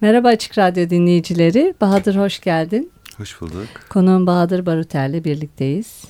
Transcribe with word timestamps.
Merhaba 0.00 0.28
Açık 0.28 0.58
Radyo 0.58 0.90
dinleyicileri. 0.90 1.74
Bahadır 1.80 2.16
hoş 2.16 2.40
geldin. 2.40 2.90
Hoş 3.16 3.40
bulduk. 3.40 3.68
Konuğum 3.88 4.26
Bahadır 4.26 4.66
Baruter'le 4.66 5.24
birlikteyiz. 5.24 6.04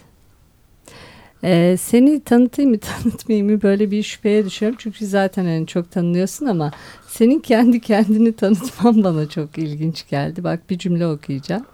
Ee, 1.45 1.77
seni 1.81 2.21
tanıtayım 2.25 2.71
mı 2.71 2.79
tanıtmayayım 3.03 3.51
mı 3.51 3.63
böyle 3.63 3.91
bir 3.91 4.03
şüpheye 4.03 4.45
düşüyorum. 4.47 4.79
Çünkü 4.81 5.07
zaten 5.07 5.45
hani 5.45 5.67
çok 5.67 5.91
tanınıyorsun 5.91 6.47
ama 6.47 6.71
senin 7.09 7.41
kendi 7.41 7.81
kendini 7.81 8.33
tanıtman 8.37 9.05
bana 9.05 9.29
çok 9.29 9.59
ilginç 9.59 10.09
geldi. 10.09 10.45
Bak 10.45 10.71
bir 10.71 10.79
cümle 10.79 11.07
okuyacağım. 11.07 11.67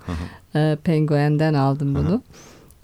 Ee, 0.55 0.77
Penguen'den 0.85 1.55
aldım 1.55 1.95
bunu. 1.95 2.23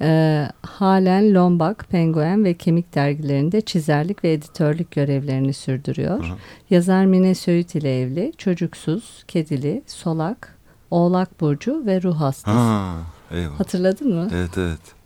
Ee, 0.03 0.49
halen 0.63 1.35
Lombak, 1.35 1.89
Penguen 1.91 2.45
ve 2.45 2.55
Kemik 2.55 2.95
dergilerinde 2.95 3.61
çizerlik 3.61 4.25
ve 4.25 4.33
editörlük 4.33 4.91
görevlerini 4.91 5.53
sürdürüyor. 5.53 6.25
Aha. 6.25 6.37
Yazar 6.71 7.05
Mine 7.05 7.35
Söğüt 7.35 7.75
ile 7.75 8.01
evli, 8.01 8.33
çocuksuz, 8.39 9.25
kedili, 9.29 9.83
solak, 9.87 10.59
oğlak 10.91 11.41
burcu 11.41 11.87
ve 11.87 12.03
ruh 12.03 12.21
hastası. 12.21 12.59
Ha, 12.59 12.97
eyvallah. 13.31 13.61
Hatırladın 13.61 14.15
mı? 14.15 14.29
Evet 14.35 14.59
evet. 14.59 15.02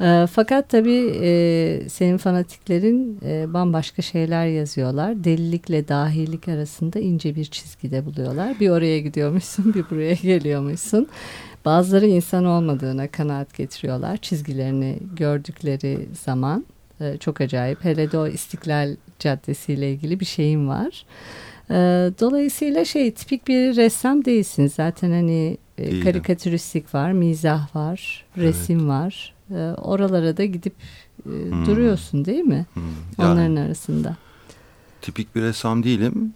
Ee, 0.00 0.26
fakat 0.32 0.68
tabii 0.68 1.12
e, 1.22 1.80
senin 1.88 2.16
fanatiklerin 2.16 3.18
e, 3.24 3.54
bambaşka 3.54 4.02
şeyler 4.02 4.46
yazıyorlar. 4.46 5.24
Delilikle 5.24 5.88
dahilik 5.88 6.48
arasında 6.48 6.98
ince 6.98 7.34
bir 7.34 7.44
çizgide 7.44 8.04
buluyorlar. 8.06 8.60
Bir 8.60 8.68
oraya 8.70 9.00
gidiyormuşsun, 9.00 9.74
bir 9.74 9.90
buraya 9.90 10.14
geliyormuşsun. 10.14 11.08
Bazıları 11.64 12.06
insan 12.06 12.44
olmadığına 12.44 13.08
kanaat 13.08 13.56
getiriyorlar. 13.56 14.16
Çizgilerini 14.16 14.98
gördükleri 15.16 16.06
zaman 16.24 16.64
e, 17.00 17.16
çok 17.20 17.40
acayip. 17.40 17.84
Hele 17.84 18.12
de 18.12 18.18
o 18.18 18.26
İstiklal 18.28 18.96
Caddesi 19.18 19.72
ile 19.72 19.90
ilgili 19.92 20.20
bir 20.20 20.24
şeyim 20.24 20.68
var. 20.68 21.04
E, 21.70 21.74
dolayısıyla 22.20 22.84
şey 22.84 23.10
tipik 23.10 23.48
bir 23.48 23.76
ressam 23.76 24.24
değilsin. 24.24 24.66
Zaten 24.66 25.10
hani 25.10 25.56
e, 25.78 25.86
Değilim. 25.86 26.04
karikatüristik 26.04 26.94
var, 26.94 27.12
mizah 27.12 27.76
var, 27.76 28.24
Evet. 28.36 28.46
resim 28.48 28.88
var. 28.88 29.35
E, 29.50 29.54
oralara 29.76 30.36
da 30.36 30.44
gidip 30.44 30.74
e, 31.26 31.30
Hmm. 31.30 31.66
duruyorsun 31.66 32.24
değil 32.24 32.44
mi? 32.44 32.66
Hmm. 32.74 32.82
Yani 33.18 33.32
Onların 33.32 33.56
arasında. 33.56 34.16
tipik 35.02 35.34
bir 35.36 35.42
ressam 35.42 35.82
değilim. 35.82 36.34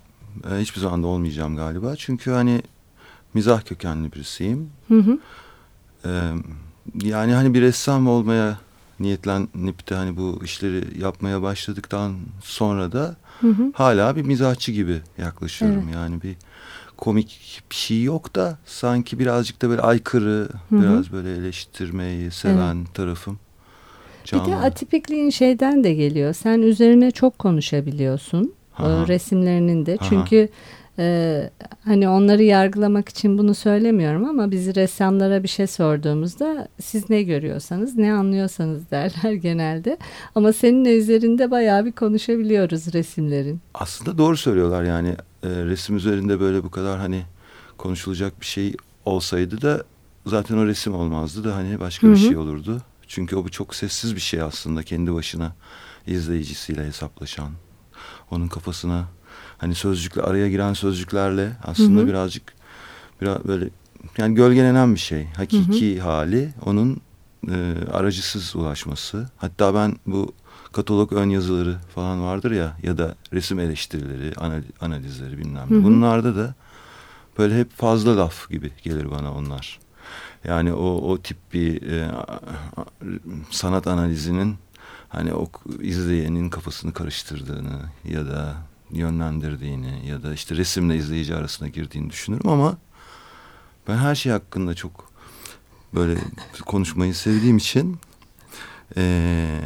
Ee, 0.50 0.56
hiçbir 0.60 0.80
zaman 0.80 1.02
da 1.02 1.06
olmayacağım 1.06 1.56
galiba. 1.56 1.96
Çünkü 1.96 2.30
hani 2.30 2.62
mizah 3.34 3.62
kökenli 3.64 4.12
birisiyim. 4.12 4.70
Hı 4.88 4.98
hı. 4.98 5.18
Ee, 6.04 6.32
yani 7.02 7.32
hani 7.34 7.54
bir 7.54 7.60
ressam 7.62 8.08
olmaya 8.08 8.58
niyetlenip 9.00 9.90
de 9.90 9.94
hani 9.94 10.16
bu 10.16 10.40
işleri 10.44 11.00
yapmaya 11.00 11.42
başladıktan 11.42 12.14
sonra 12.42 12.92
da 12.92 13.16
Hı 13.40 13.48
hı. 13.48 13.72
hala 13.74 14.16
bir 14.16 14.22
mizahçı 14.22 14.72
gibi 14.72 15.00
yaklaşıyorum. 15.18 15.82
Evet. 15.84 15.94
Yani 15.94 16.22
bir 16.22 16.36
komik 17.00 17.62
bir 17.70 17.76
şey 17.76 18.02
yok 18.02 18.34
da 18.34 18.58
sanki 18.64 19.18
birazcık 19.18 19.62
da 19.62 19.68
böyle 19.68 19.80
aykırı, 19.80 20.48
Hı 20.68 20.76
hı. 20.76 20.82
biraz 20.82 21.12
böyle 21.12 21.32
eleştirmeyi 21.32 22.30
seven 22.30 22.84
tarafım. 22.94 23.38
Bir 24.26 24.38
de 24.38 24.44
Canlı. 24.50 24.56
atipikliğin 24.56 25.30
şeyden 25.30 25.84
de 25.84 25.94
geliyor. 25.94 26.32
Sen 26.32 26.62
üzerine 26.62 27.10
çok 27.10 27.38
konuşabiliyorsun. 27.38 28.54
Aha. 28.78 29.04
e, 29.04 29.08
resimlerinin 29.08 29.86
de. 29.86 29.96
Aha. 30.00 30.08
Çünkü 30.08 30.48
e, 30.98 31.50
hani 31.84 32.08
onları 32.08 32.42
yargılamak 32.42 33.08
için 33.08 33.38
bunu 33.38 33.54
söylemiyorum 33.54 34.24
ama 34.24 34.50
biz 34.50 34.74
ressamlara 34.74 35.42
bir 35.42 35.48
şey 35.48 35.66
sorduğumuzda 35.66 36.68
siz 36.80 37.10
ne 37.10 37.22
görüyorsanız 37.22 37.96
ne 37.96 38.12
anlıyorsanız 38.12 38.80
derler 38.90 39.32
genelde. 39.32 39.98
Ama 40.34 40.52
senin 40.52 40.84
üzerinde 40.84 41.50
bayağı 41.50 41.84
bir 41.84 41.92
konuşabiliyoruz 41.92 42.92
resimlerin. 42.92 43.60
Aslında 43.74 44.18
doğru 44.18 44.36
söylüyorlar 44.36 44.84
yani 44.84 45.08
e, 45.42 45.48
resim 45.48 45.96
üzerinde 45.96 46.40
böyle 46.40 46.64
bu 46.64 46.70
kadar 46.70 46.98
hani 46.98 47.22
konuşulacak 47.78 48.40
bir 48.40 48.46
şey 48.46 48.74
olsaydı 49.04 49.62
da 49.62 49.84
zaten 50.26 50.56
o 50.56 50.66
resim 50.66 50.94
olmazdı 50.94 51.44
da 51.44 51.54
hani 51.56 51.80
başka 51.80 52.06
Hı 52.06 52.12
bir 52.12 52.16
şey 52.16 52.36
olurdu. 52.36 52.82
Çünkü 53.06 53.36
o 53.36 53.44
bu 53.44 53.50
çok 53.50 53.74
sessiz 53.74 54.14
bir 54.14 54.20
şey 54.20 54.42
aslında 54.42 54.82
kendi 54.82 55.14
başına 55.14 55.52
izleyicisiyle 56.06 56.84
hesaplaşan. 56.86 57.50
Onun 58.30 58.48
kafasına 58.48 59.04
hani 59.60 59.74
sözcükle 59.74 60.22
araya 60.22 60.48
giren 60.48 60.72
sözcüklerle 60.72 61.52
aslında 61.64 62.00
Hı 62.00 62.04
hı. 62.04 62.08
birazcık 62.08 62.42
biraz 63.22 63.44
böyle 63.44 63.68
yani 64.18 64.34
gölgelenen 64.34 64.94
bir 64.94 65.00
şey. 65.00 65.26
Hakiki 65.36 66.00
hali 66.00 66.48
onun 66.66 67.00
e, 67.48 67.74
aracısız 67.92 68.56
ulaşması. 68.56 69.30
Hatta 69.36 69.74
ben 69.74 69.96
bu 70.06 70.32
katalog 70.72 71.12
ön 71.12 71.28
yazıları 71.30 71.76
falan 71.94 72.22
vardır 72.22 72.50
ya 72.50 72.76
ya 72.82 72.98
da 72.98 73.14
resim 73.32 73.58
eleştirileri, 73.58 74.32
anal- 74.36 74.62
analizleri 74.80 75.38
bilmem 75.38 75.66
ne. 75.70 75.76
Hı 75.76 75.80
hı. 75.80 75.84
Bunlarda 75.84 76.36
da 76.36 76.54
böyle 77.38 77.58
hep 77.58 77.72
fazla 77.76 78.16
laf 78.16 78.50
gibi 78.50 78.72
gelir 78.82 79.10
bana 79.10 79.34
onlar. 79.34 79.78
Yani 80.44 80.72
o 80.72 80.84
o 81.10 81.18
tip 81.22 81.36
bir 81.52 81.82
e, 81.92 82.10
sanat 83.50 83.86
analizinin 83.86 84.56
hani 85.08 85.34
o 85.34 85.50
izleyenin 85.80 86.50
kafasını 86.50 86.92
karıştırdığını 86.92 87.80
ya 88.04 88.26
da 88.26 88.54
yönlendirdiğini 88.92 90.06
ya 90.06 90.22
da 90.22 90.34
işte 90.34 90.56
resimle 90.56 90.96
izleyici 90.96 91.34
arasına 91.34 91.68
girdiğini 91.68 92.10
düşünürüm 92.10 92.48
ama 92.48 92.78
ben 93.88 93.96
her 93.96 94.14
şey 94.14 94.32
hakkında 94.32 94.74
çok 94.74 95.10
böyle 95.94 96.18
konuşmayı 96.66 97.14
sevdiğim 97.14 97.56
için 97.56 97.98
eee, 98.96 99.60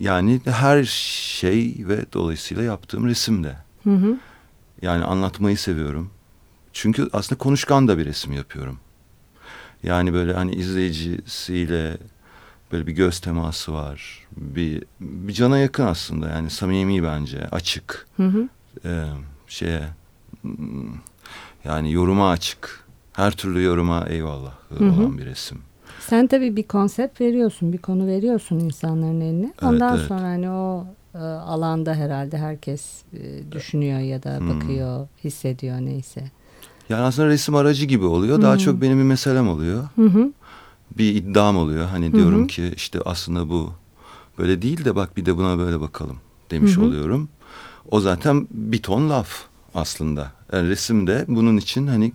yani 0.00 0.40
her 0.44 0.84
şey 0.84 1.76
ve 1.78 2.04
dolayısıyla 2.12 2.62
yaptığım 2.62 3.06
resimde. 3.06 3.56
Hı 3.84 3.94
hı. 3.94 4.18
Yani 4.82 5.04
anlatmayı 5.04 5.58
seviyorum. 5.58 6.10
Çünkü 6.72 7.08
aslında 7.12 7.38
konuşkan 7.38 7.88
da 7.88 7.98
bir 7.98 8.04
resim 8.04 8.32
yapıyorum. 8.32 8.78
Yani 9.82 10.12
böyle 10.12 10.32
hani 10.32 10.54
izleyicisiyle 10.54 11.98
böyle 12.72 12.86
bir 12.86 12.92
göz 12.92 13.20
teması 13.20 13.72
var. 13.72 14.26
Bir, 14.36 14.84
bir 15.00 15.32
cana 15.32 15.58
yakın 15.58 15.86
aslında 15.86 16.28
yani 16.28 16.50
samimi 16.50 17.02
bence 17.02 17.46
açık. 17.52 18.06
Hı 18.16 18.26
hı. 18.26 18.48
Ee, 18.84 19.04
şeye 19.48 19.82
hmm, 20.42 20.94
yani 21.64 21.92
yoruma 21.92 22.30
açık. 22.30 22.84
Her 23.12 23.30
türlü 23.30 23.62
yoruma 23.62 24.06
eyvallah 24.08 24.52
Hı 24.68 24.84
hı. 24.84 24.92
olan 24.92 25.18
bir 25.18 25.26
resim. 25.26 25.58
Sen 26.00 26.26
tabii 26.26 26.56
bir 26.56 26.62
konsept 26.62 27.20
veriyorsun, 27.20 27.72
bir 27.72 27.78
konu 27.78 28.06
veriyorsun 28.06 28.58
insanların 28.58 29.20
eline. 29.20 29.52
Ondan 29.62 29.96
evet. 29.96 30.08
sonra 30.08 30.20
hani 30.22 30.50
o 30.50 30.86
e, 31.14 31.18
alanda 31.18 31.94
herhalde 31.94 32.38
herkes 32.38 33.02
e, 33.12 33.52
düşünüyor 33.52 33.98
ya 33.98 34.22
da 34.22 34.38
Hmm. 34.38 34.48
bakıyor, 34.60 35.08
hissediyor 35.24 35.76
neyse. 35.80 36.24
Yani 36.88 37.02
aslında 37.02 37.28
resim 37.28 37.54
aracı 37.54 37.86
gibi 37.86 38.04
oluyor. 38.04 38.42
Daha 38.42 38.52
Hmm. 38.52 38.58
çok 38.58 38.80
benim 38.80 38.98
bir 38.98 39.04
meselem 39.04 39.48
oluyor. 39.48 39.84
Hı 39.96 40.06
hı. 40.06 40.32
Bir 40.98 41.14
iddiam 41.14 41.56
oluyor. 41.56 41.86
Hani 41.86 42.08
Hı 42.08 42.12
diyorum 42.12 42.42
hı. 42.42 42.46
ki 42.46 42.72
işte 42.76 43.00
aslında 43.04 43.48
bu 43.48 43.72
böyle 44.38 44.62
değil 44.62 44.84
de 44.84 44.96
bak 44.96 45.16
bir 45.16 45.26
de 45.26 45.36
buna 45.36 45.58
böyle 45.58 45.80
bakalım 45.80 46.16
demiş 46.50 46.76
Hı 46.76 46.80
hı. 46.80 46.84
oluyorum. 46.84 47.28
O 47.90 48.00
zaten 48.00 48.48
bir 48.50 48.82
ton 48.82 49.10
laf 49.10 49.44
aslında. 49.74 50.32
Yani 50.52 50.68
resimde 50.68 51.24
bunun 51.28 51.56
için 51.56 51.86
hani 51.86 52.12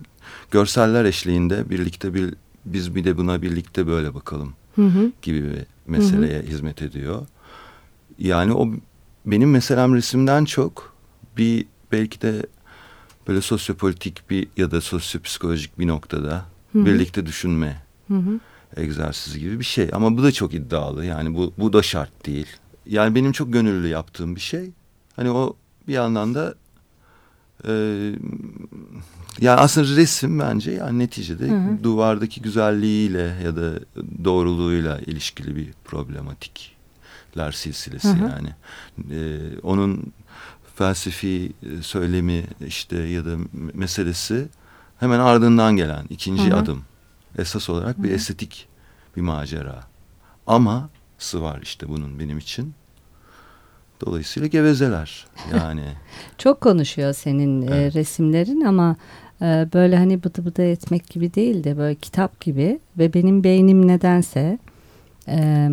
görseller 0.50 1.04
eşliğinde 1.04 1.70
birlikte 1.70 2.14
bir 2.14 2.34
biz 2.64 2.94
bir 2.94 3.04
de 3.04 3.16
buna 3.16 3.42
birlikte 3.42 3.86
böyle 3.86 4.14
bakalım 4.14 4.54
Hı 4.76 4.86
hı. 4.86 5.12
gibi 5.22 5.44
bir 5.44 5.58
meseleye 5.86 6.42
hizmet 6.42 6.82
ediyor. 6.82 7.26
Yani 8.18 8.52
o 8.52 8.68
benim 9.26 9.50
meselem 9.50 9.94
resimden 9.94 10.44
çok 10.44 10.94
bir 11.36 11.66
belki 11.92 12.22
de 12.22 12.46
böyle 13.28 13.40
sosyopolitik 13.40 14.30
bir 14.30 14.48
ya 14.56 14.70
da 14.70 14.80
sosyopsikolojik 14.80 15.78
bir 15.78 15.86
noktada 15.86 16.44
Hı 16.72 16.78
hı. 16.78 16.86
birlikte 16.86 17.26
düşünme 17.26 17.82
Hı 18.08 18.14
hı. 18.14 18.40
Egzersizi 18.76 19.40
gibi 19.40 19.60
bir 19.60 19.64
şey. 19.64 19.90
Ama 19.92 20.16
bu 20.16 20.22
da 20.22 20.32
çok 20.32 20.54
iddialı. 20.54 21.04
Yani 21.04 21.34
bu, 21.34 21.52
bu 21.58 21.72
da 21.72 21.82
şart 21.82 22.26
değil. 22.26 22.46
Yani 22.86 23.14
benim 23.14 23.32
çok 23.32 23.52
gönüllü 23.52 23.88
yaptığım 23.88 24.36
bir 24.36 24.40
şey. 24.40 24.70
Hani 25.16 25.30
o 25.30 25.56
bir 25.88 25.92
yandan 25.92 26.34
da 26.34 26.54
e, 27.68 27.72
yani 29.40 29.60
aslında 29.60 29.96
resim 29.96 30.38
bence 30.38 30.70
yani 30.70 30.98
neticede 30.98 31.48
Hı 31.48 31.56
hı. 31.56 31.84
duvardaki 31.84 32.42
güzelliğiyle 32.42 33.34
ya 33.44 33.56
da 33.56 33.72
doğruluğuyla 34.24 34.98
ilişkili 34.98 35.56
bir 35.56 35.68
problematikler 35.84 37.52
silsilesi 37.52 38.08
Hı 38.08 38.12
hı. 38.12 38.30
yani. 38.30 38.54
E, 39.10 39.38
onun 39.62 40.12
felsefi 40.76 41.52
e, 41.62 41.82
söylemi 41.82 42.44
işte 42.66 42.96
ya 42.96 43.24
da 43.24 43.36
meselesi 43.74 44.48
hemen 45.00 45.20
ardından 45.20 45.76
gelen 45.76 46.04
ikinci 46.10 46.50
Hı 46.50 46.54
hı. 46.54 46.58
adım. 46.58 46.82
Esas 47.38 47.70
olarak 47.70 48.02
bir 48.02 48.08
Hı 48.08 48.12
hı. 48.12 48.14
estetik 48.16 48.68
bir 49.16 49.20
macera. 49.22 49.84
Ama 50.46 50.90
var 51.34 51.60
işte 51.62 51.88
bunun 51.88 52.18
benim 52.18 52.38
için. 52.38 52.74
Dolayısıyla 54.06 54.48
gevezeler 54.48 55.26
yani. 55.52 55.84
Çok 56.38 56.60
konuşuyor 56.60 57.12
senin 57.12 57.62
e, 57.62 57.76
Evet. 57.76 57.94
resimlerin 57.94 58.60
ama 58.60 58.96
e, 59.42 59.68
böyle 59.72 59.96
hani 59.96 60.22
bıdı 60.24 60.44
bıdı 60.44 60.62
etmek 60.62 61.08
gibi 61.10 61.34
değil 61.34 61.64
de 61.64 61.76
böyle 61.76 61.94
kitap 61.94 62.40
gibi 62.40 62.80
ve 62.98 63.14
benim 63.14 63.44
beynim 63.44 63.88
nedense 63.88 64.58
e, 65.28 65.68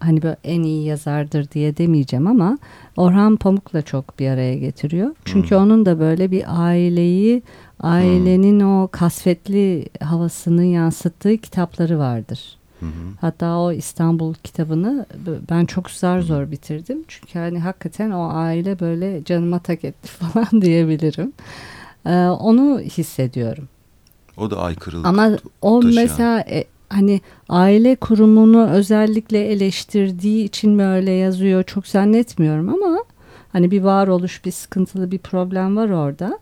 hani 0.00 0.22
böyle 0.22 0.36
en 0.44 0.62
iyi 0.62 0.84
yazardır 0.86 1.50
diye 1.50 1.76
demeyeceğim 1.76 2.26
ama 2.26 2.58
Orhan 2.96 3.36
Pamuk'la 3.36 3.82
çok 3.82 4.18
bir 4.18 4.28
araya 4.30 4.54
getiriyor. 4.58 5.14
Çünkü 5.24 5.50
Hmm. 5.56 5.62
onun 5.62 5.86
da 5.86 5.98
böyle 6.00 6.30
bir 6.30 6.44
aileyi, 6.48 7.42
ailenin 7.80 8.60
o 8.60 8.88
kasvetli 8.92 9.86
havasını 10.02 10.64
yansıttığı 10.64 11.36
kitapları 11.36 11.98
vardır. 11.98 12.56
Hı 12.80 12.86
hı. 12.86 12.90
Hatta 13.20 13.58
o 13.58 13.72
İstanbul 13.72 14.34
kitabını 14.34 15.06
ben 15.50 15.64
çok 15.66 15.90
zar 15.90 16.20
zor 16.20 16.50
bitirdim. 16.50 17.04
Çünkü 17.08 17.38
hani 17.38 17.58
hakikaten 17.58 18.10
o 18.10 18.28
aile 18.32 18.80
böyle 18.80 19.24
canıma 19.24 19.58
tak 19.58 19.84
etti 19.84 20.08
falan 20.18 20.62
diyebilirim. 20.62 21.32
Ee, 22.06 22.10
onu 22.26 22.80
hissediyorum. 22.80 23.68
O 24.36 24.50
da 24.50 24.58
aykırılık. 24.60 25.06
Ama 25.06 25.30
o 25.62 25.80
taşıyan. 25.80 26.04
mesela 26.04 26.40
e, 26.40 26.64
hani 26.90 27.20
aile 27.48 27.96
kurumunu 27.96 28.70
özellikle 28.70 29.46
eleştirdiği 29.46 30.44
için 30.44 30.70
mi 30.70 30.84
öyle 30.84 31.10
yazıyor 31.10 31.62
çok 31.62 31.86
zannetmiyorum 31.86 32.68
ama 32.68 33.04
hani 33.52 33.70
bir 33.70 33.82
varoluş 33.82 34.44
bir 34.44 34.50
sıkıntılı 34.52 35.10
bir 35.10 35.18
problem 35.18 35.76
var 35.76 35.90
orada. 35.90 36.38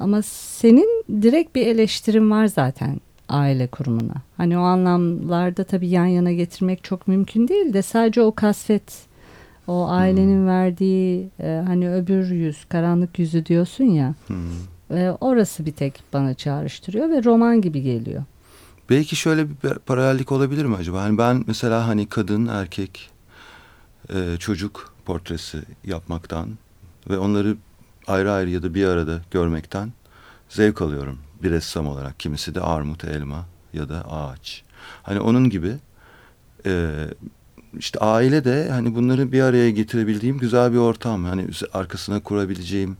Ama 0.00 0.22
senin 0.22 1.04
direkt 1.22 1.54
bir 1.54 1.66
eleştirin 1.66 2.30
var 2.30 2.46
zaten 2.46 3.00
aile 3.28 3.66
kurumuna. 3.66 4.14
Hani 4.36 4.58
o 4.58 4.60
anlamlarda 4.60 5.64
tabii 5.64 5.88
yan 5.88 6.06
yana 6.06 6.32
getirmek 6.32 6.84
çok 6.84 7.08
mümkün 7.08 7.48
değil 7.48 7.72
de 7.72 7.82
sadece 7.82 8.22
o 8.22 8.32
kasvet 8.32 9.10
o 9.66 9.88
ailenin 9.88 10.46
verdiği 10.46 11.28
e, 11.40 11.62
hani 11.66 11.90
öbür 11.94 12.30
yüz 12.30 12.64
karanlık 12.64 13.18
yüzü 13.18 13.46
diyorsun 13.46 13.84
ya 13.84 14.14
Hı. 14.28 14.34
e, 14.96 15.10
orası 15.20 15.66
bir 15.66 15.72
tek 15.72 16.02
bana 16.12 16.34
çağrıştırıyor 16.34 17.08
ve 17.10 17.24
roman 17.24 17.60
gibi 17.60 17.82
geliyor. 17.82 18.22
Belki 18.90 19.16
şöyle 19.16 19.50
bir 19.50 19.54
par- 19.54 19.78
paralellik 19.78 20.32
olabilir 20.32 20.64
mi 20.64 20.76
acaba? 20.76 21.02
Hani 21.02 21.18
ben 21.18 21.44
mesela 21.46 21.88
hani 21.88 22.08
kadın, 22.08 22.46
erkek, 22.46 23.10
e, 24.14 24.36
çocuk 24.38 24.94
portresi 25.04 25.62
yapmaktan 25.84 26.48
ve 27.10 27.18
onları 27.18 27.56
ayrı 28.06 28.32
ayrı 28.32 28.50
ya 28.50 28.62
da 28.62 28.74
bir 28.74 28.86
arada 28.86 29.20
görmekten 29.30 29.92
zevk 30.48 30.82
alıyorum 30.82 31.18
bir 31.42 31.50
ressam 31.50 31.86
olarak. 31.86 32.20
Kimisi 32.20 32.54
de 32.54 32.60
armut, 32.60 33.04
elma 33.04 33.46
ya 33.72 33.88
da 33.88 34.10
ağaç. 34.10 34.62
Hani 35.02 35.20
onun 35.20 35.50
gibi 35.50 35.72
e, 36.66 36.90
işte 37.78 37.98
aile 37.98 38.44
de 38.44 38.68
hani 38.70 38.94
bunları 38.94 39.32
bir 39.32 39.40
araya 39.42 39.70
getirebildiğim 39.70 40.38
güzel 40.38 40.72
bir 40.72 40.78
ortam. 40.78 41.24
Hani 41.24 41.46
arkasına 41.72 42.20
kurabileceğim 42.20 42.96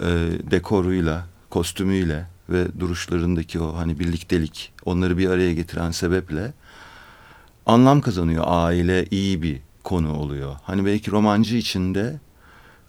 e, 0.00 0.06
dekoruyla, 0.50 1.26
kostümüyle 1.50 2.26
ve 2.52 2.80
duruşlarındaki 2.80 3.60
o 3.60 3.76
hani 3.76 3.98
birliktelik 3.98 4.72
onları 4.84 5.18
bir 5.18 5.30
araya 5.30 5.52
getiren 5.52 5.90
sebeple 5.90 6.52
anlam 7.66 8.00
kazanıyor. 8.00 8.44
Aile 8.46 9.06
iyi 9.10 9.42
bir 9.42 9.60
konu 9.84 10.14
oluyor. 10.14 10.56
Hani 10.62 10.86
belki 10.86 11.10
romancı 11.10 11.56
içinde 11.56 12.20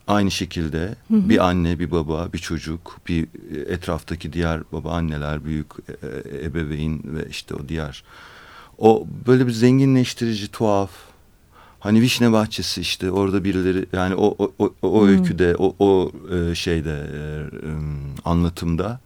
aynı 0.07 0.31
şekilde 0.31 0.95
bir 1.09 1.45
anne, 1.45 1.79
bir 1.79 1.91
baba, 1.91 2.33
bir 2.33 2.37
çocuk, 2.37 2.99
bir 3.07 3.23
e, 3.23 3.73
etraftaki 3.73 4.33
diğer 4.33 4.61
baba 4.71 4.91
anneler, 4.91 5.45
büyük 5.45 5.67
e, 5.89 6.07
e, 6.07 6.45
ebeveyn 6.45 7.01
ve 7.05 7.27
işte 7.29 7.55
o 7.55 7.69
diğer 7.69 8.03
o 8.77 9.07
böyle 9.27 9.47
bir 9.47 9.51
zenginleştirici 9.51 10.47
tuhaf 10.47 10.89
Hani 11.83 12.01
vişne 12.01 12.31
bahçesi 12.31 12.81
işte 12.81 13.11
orada 13.11 13.43
birileri 13.43 13.85
yani 13.93 14.15
o 14.15 14.35
o 14.39 14.51
o, 14.59 14.73
o 14.81 15.01
Hmm. 15.01 15.07
öyküde 15.07 15.55
o 15.57 15.75
o 15.79 16.11
şeyde 16.55 17.09
anlatımda 18.25 18.99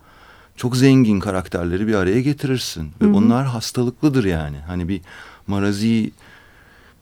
çok 0.58 0.78
zengin 0.78 1.20
karakterleri 1.20 1.88
bir 1.88 1.94
araya 1.96 2.22
getirirsin 2.22 2.92
ve 3.02 3.06
Hı 3.06 3.10
hı. 3.10 3.14
onlar 3.14 3.46
hastalıklıdır 3.46 4.24
yani. 4.26 4.58
Hani 4.58 4.88
bir 4.88 5.02
marazi 5.48 6.12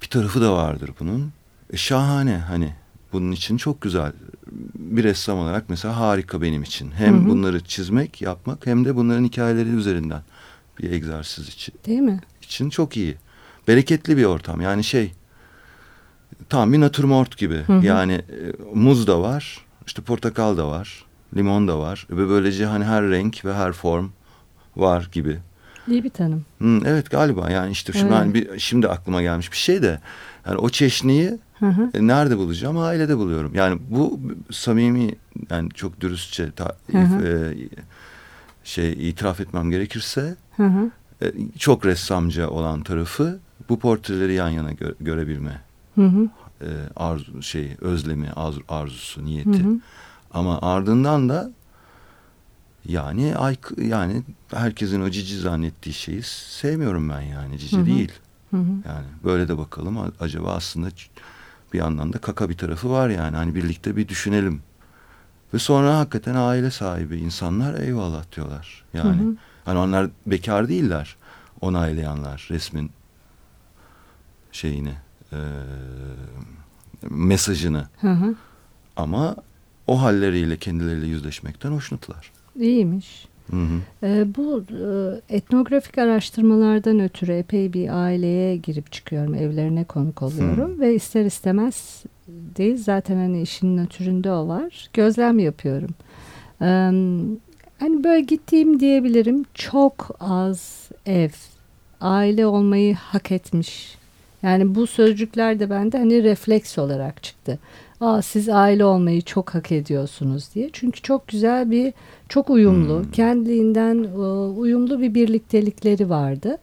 bir 0.01 0.07
tarafı 0.07 0.41
da 0.41 0.53
vardır 0.53 0.91
bunun. 0.99 1.31
E, 1.73 1.77
şahane 1.77 2.37
hani 2.37 2.73
bunun 3.13 3.31
için 3.31 3.57
çok 3.57 3.81
güzel. 3.81 4.11
Bir 4.75 5.03
ressam 5.03 5.39
olarak 5.39 5.69
mesela 5.69 5.97
harika 5.99 6.41
benim 6.41 6.63
için. 6.63 6.91
Hem 6.91 7.19
Hı 7.19 7.25
hı. 7.25 7.29
bunları 7.29 7.63
çizmek, 7.63 8.21
yapmak 8.21 8.65
hem 8.65 8.85
de 8.85 8.95
bunların 8.95 9.23
hikayeleri 9.23 9.69
üzerinden 9.69 10.21
bir 10.79 10.91
egzersiz 10.91 11.47
için 11.47 11.75
Değil 11.85 11.99
mi? 11.99 12.19
için 12.41 12.69
çok 12.69 12.97
iyi. 12.97 13.15
Bereketli 13.67 14.17
bir 14.17 14.25
ortam. 14.25 14.61
Yani 14.61 14.83
şey 14.83 15.11
tam 16.49 16.73
bir 16.73 16.79
natürmort 16.79 17.37
gibi. 17.37 17.55
Hı 17.57 17.73
hı. 17.77 17.85
Yani 17.85 18.13
e, 18.13 18.23
muz 18.73 19.07
da 19.07 19.21
var, 19.21 19.65
işte 19.87 20.01
portakal 20.01 20.57
da 20.57 20.67
var, 20.67 21.04
limon 21.35 21.67
da 21.67 21.79
var 21.79 22.07
ve 22.09 22.29
böylece 22.29 22.65
hani 22.65 22.85
her 22.85 23.03
renk 23.09 23.45
ve 23.45 23.53
her 23.53 23.71
form 23.71 24.09
var 24.77 25.09
gibi. 25.11 25.39
İyi 25.87 26.03
bir 26.03 26.09
tanım. 26.09 26.45
Hmm, 26.57 26.85
evet 26.85 27.11
galiba 27.11 27.49
yani 27.51 27.71
işte 27.71 27.93
şimdi, 27.93 28.05
Evet. 28.05 28.15
hani 28.17 28.33
bir, 28.33 28.59
şimdi 28.59 28.87
aklıma 28.87 29.21
gelmiş 29.21 29.51
bir 29.51 29.57
şey 29.57 29.81
de 29.81 29.99
yani 30.47 30.57
o 30.57 30.69
çeşniyi 30.69 31.39
Hı 31.59 31.65
hı. 31.65 31.89
e, 31.93 32.07
nerede 32.07 32.37
bulacağım? 32.37 32.77
Ailede 32.77 33.17
buluyorum. 33.17 33.51
Yani 33.55 33.79
bu 33.89 34.19
samimi 34.51 35.15
yani 35.49 35.69
çok 35.69 36.01
dürüstçe 36.01 36.51
ta- 36.51 36.77
Hı 36.91 36.97
hı. 36.97 37.27
e, 37.27 37.55
şey 38.63 39.09
itiraf 39.09 39.39
etmem 39.39 39.69
gerekirse 39.71 40.35
Hı 40.57 40.63
hı. 40.67 40.91
e, 41.21 41.33
çok 41.59 41.85
ressamca 41.85 42.49
olan 42.49 42.83
tarafı 42.83 43.39
bu 43.69 43.79
portreleri 43.79 44.33
yan 44.33 44.49
yana 44.49 44.71
gö- 44.73 44.95
görebilme 44.99 45.61
Hı 45.95 46.05
hı. 46.05 46.29
e, 46.61 46.67
arzu 46.95 47.41
şey 47.43 47.71
özlemi 47.81 48.27
arzu- 48.27 48.63
arzusu 48.69 49.25
niyeti 49.25 49.63
Hı 49.63 49.67
hı. 49.67 49.79
Ama 50.35 50.59
ardından 50.61 51.29
da 51.29 51.51
yani 52.85 53.35
ay 53.35 53.55
yani 53.77 54.23
herkesin 54.53 55.01
o 55.01 55.09
cici 55.09 55.39
zannettiği 55.39 55.93
şeyi 55.93 56.23
sevmiyorum 56.23 57.09
ben 57.09 57.21
yani 57.21 57.59
cici 57.59 57.77
Hı 57.77 57.81
hı. 57.81 57.85
değil 57.85 58.11
Hı 58.51 58.57
hı. 58.57 58.71
yani 58.87 59.05
böyle 59.23 59.47
de 59.47 59.57
bakalım 59.57 60.13
acaba 60.19 60.53
aslında 60.53 60.87
bir 61.73 61.77
yandan 61.77 62.13
da 62.13 62.17
kaka 62.17 62.49
bir 62.49 62.57
tarafı 62.57 62.89
var 62.89 63.09
yani 63.09 63.35
hani 63.35 63.55
birlikte 63.55 63.95
bir 63.95 64.07
düşünelim 64.07 64.61
ve 65.53 65.59
sonra 65.59 65.97
hakikaten 65.99 66.35
aile 66.35 66.71
sahibi 66.71 67.17
insanlar 67.17 67.79
eyvallah 67.79 68.23
diyorlar 68.35 68.83
yani 68.93 69.21
Hı 69.21 69.27
hı. 69.27 69.35
Hani 69.65 69.79
onlar 69.79 70.09
bekar 70.25 70.67
değiller. 70.67 71.15
Onaylayanlar 71.61 72.47
resmin 72.51 72.91
şeyini 74.51 74.93
e, 75.33 75.37
mesajını 77.09 77.87
Hı 78.01 78.11
hı. 78.11 78.35
ama 78.95 79.35
o 79.87 80.01
halleriyle 80.01 80.57
kendileriyle 80.57 81.07
yüzleşmekten 81.07 81.71
hoşnutlar. 81.71 82.31
İyiymiş. 82.59 83.27
Hı 83.49 83.55
hı. 83.55 83.79
Ee, 84.03 84.35
bu 84.35 84.63
e, 85.29 85.35
etnografik 85.35 85.97
araştırmalardan 85.97 86.99
ötürü 86.99 87.33
epey 87.33 87.73
bir 87.73 88.03
aileye 88.03 88.57
girip 88.57 88.91
çıkıyorum. 88.91 89.35
Evlerine 89.35 89.83
konuk 89.83 90.21
oluyorum 90.21 90.79
ve 90.79 90.95
ister 90.95 91.25
istemez 91.25 92.03
değil 92.27 92.77
zaten 92.77 93.15
hani 93.15 93.41
işin 93.41 93.77
natüründe 93.77 94.31
o 94.31 94.47
var. 94.47 94.89
Gözlem 94.93 95.39
yapıyorum. 95.39 95.89
Ee, 96.61 96.65
hani 97.79 98.03
böyle 98.03 98.21
gittiğim 98.21 98.79
diyebilirim 98.79 99.45
çok 99.53 100.17
az 100.19 100.89
ev 101.05 101.29
aile 102.01 102.45
olmayı 102.45 102.95
hak 102.95 103.31
etmiş. 103.31 103.97
Yani 104.45 104.75
bu 104.75 104.87
sözcükler 104.87 105.59
de 105.59 105.69
bende 105.69 105.97
hani 105.97 106.23
refleks 106.23 106.77
olarak 106.77 107.23
çıktı. 107.23 107.59
Aa 108.01 108.21
siz 108.21 108.49
aile 108.49 108.85
olmayı 108.85 109.21
çok 109.21 109.55
hak 109.55 109.71
ediyorsunuz 109.71 110.49
diye. 110.55 110.69
Çünkü 110.73 111.01
çok 111.01 111.27
güzel 111.27 111.71
bir 111.71 111.93
çok 112.29 112.49
uyumlu, 112.49 112.99
Hmm. 112.99 113.11
kendiliğinden 113.11 114.03
e, 114.03 114.17
uyumlu 114.59 115.01
bir 115.01 115.13
birliktelikleri 115.13 116.09
vardı. 116.09 116.57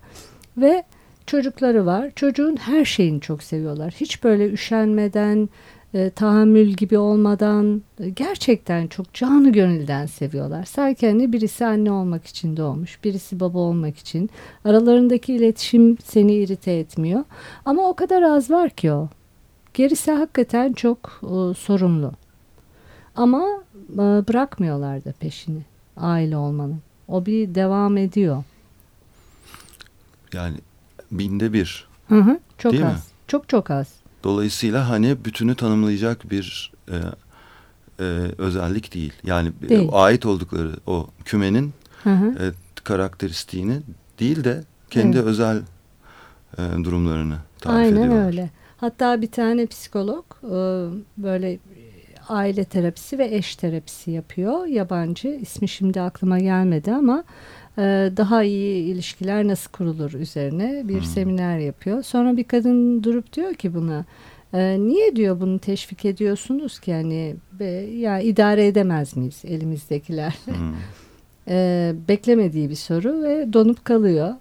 Ve 0.56 0.84
çocukları 1.26 1.86
var. 1.86 2.10
Çocuğun 2.16 2.56
her 2.56 2.84
şeyini 2.84 3.20
çok 3.20 3.42
seviyorlar. 3.42 3.94
Hiç 4.00 4.24
böyle 4.24 4.50
üşenmeden, 4.52 5.48
e, 5.94 6.10
tahammül 6.10 6.68
gibi 6.68 6.98
olmadan 6.98 7.82
e, 8.00 8.08
gerçekten 8.08 8.86
çok 8.86 9.14
canı 9.14 9.52
gönülden 9.52 10.06
seviyorlar. 10.06 10.64
Sanki 10.64 11.06
hani 11.08 11.32
birisi 11.32 11.66
anne 11.66 11.90
olmak 11.92 12.26
için 12.26 12.56
doğmuş, 12.56 13.04
birisi 13.04 13.40
baba 13.40 13.58
olmak 13.58 13.98
için. 13.98 14.30
Aralarındaki 14.64 15.34
iletişim 15.34 15.98
seni 16.04 16.34
irite 16.34 16.72
etmiyor. 16.72 17.24
Ama 17.64 17.88
o 17.88 17.96
kadar 17.96 18.22
az 18.22 18.50
var 18.50 18.70
ki 18.70 18.92
o. 18.92 19.08
Gerisi 19.74 20.12
hakikaten 20.12 20.72
çok 20.72 21.20
e, 21.22 21.54
sorumlu. 21.54 22.12
Ama 23.16 23.44
e, 23.92 23.96
bırakmıyorlar 23.98 25.04
da 25.04 25.12
peşini 25.12 25.62
aile 25.96 26.36
olmanın. 26.36 26.80
O 27.08 27.26
bir 27.26 27.54
devam 27.54 27.96
ediyor. 27.96 28.44
Yani 30.32 30.56
binde 31.12 31.52
bir. 31.52 31.88
Hı 32.08 32.20
hı, 32.20 32.38
çok 32.58 32.72
Değil 32.72 32.84
mi? 32.84 32.88
az. 32.90 33.08
Çok 33.28 33.48
çok 33.48 33.70
az. 33.70 34.01
Dolayısıyla 34.24 34.88
hani 34.88 35.24
bütünü 35.24 35.54
tanımlayacak 35.54 36.30
bir 36.30 36.72
e, 36.88 36.96
e, 38.00 38.04
özellik 38.38 38.94
değil. 38.94 39.12
Yani 39.24 39.52
e, 39.64 39.68
Değil. 39.68 39.88
ait 39.92 40.26
oldukları 40.26 40.72
o 40.86 41.06
kümenin 41.24 41.72
Hı 42.02 42.10
hı. 42.14 42.26
e, 42.26 42.52
karakteristiğini 42.84 43.80
değil 44.20 44.44
de 44.44 44.64
kendi 44.90 45.16
Evet. 45.16 45.26
özel 45.26 45.62
e, 46.58 46.62
durumlarını 46.84 47.36
tarif 47.60 47.76
Aynen 47.78 47.96
ediyorlar. 47.96 48.26
öyle. 48.26 48.50
Hatta 48.76 49.22
bir 49.22 49.30
tane 49.30 49.66
psikolog 49.66 50.24
e, 50.44 50.54
böyle 51.16 51.58
aile 52.28 52.64
terapisi 52.64 53.18
ve 53.18 53.34
eş 53.34 53.56
terapisi 53.56 54.10
yapıyor. 54.10 54.66
Yabancı 54.66 55.28
ismi 55.28 55.68
şimdi 55.68 56.00
aklıma 56.00 56.38
gelmedi 56.38 56.92
ama 56.92 57.18
e, 57.18 57.24
daha 58.16 58.42
iyi 58.44 58.84
ilişkiler 58.84 59.46
nasıl 59.48 59.70
kurulur 59.70 60.12
üzerine 60.12 60.82
bir 60.88 60.94
Hmm. 60.94 61.02
seminer 61.02 61.58
yapıyor. 61.58 62.02
Sonra 62.02 62.36
bir 62.36 62.44
kadın 62.44 63.02
durup 63.02 63.32
diyor 63.32 63.54
ki 63.54 63.74
buna 63.74 64.04
e, 64.54 64.76
niye 64.80 65.16
diyor 65.16 65.40
bunu 65.40 65.58
teşvik 65.58 66.04
ediyorsunuz 66.04 66.78
ki 66.80 66.92
hani 66.94 67.34
be, 67.60 67.64
ya 67.96 68.20
idare 68.20 68.66
edemez 68.66 69.16
miyiz 69.16 69.42
elimizdekiler? 69.44 70.34
Hmm. 70.44 70.54
E, 71.48 71.92
beklemediği 72.08 72.70
bir 72.70 72.74
soru 72.74 73.22
ve 73.22 73.52
donup 73.52 73.84
kalıyor. 73.84 74.34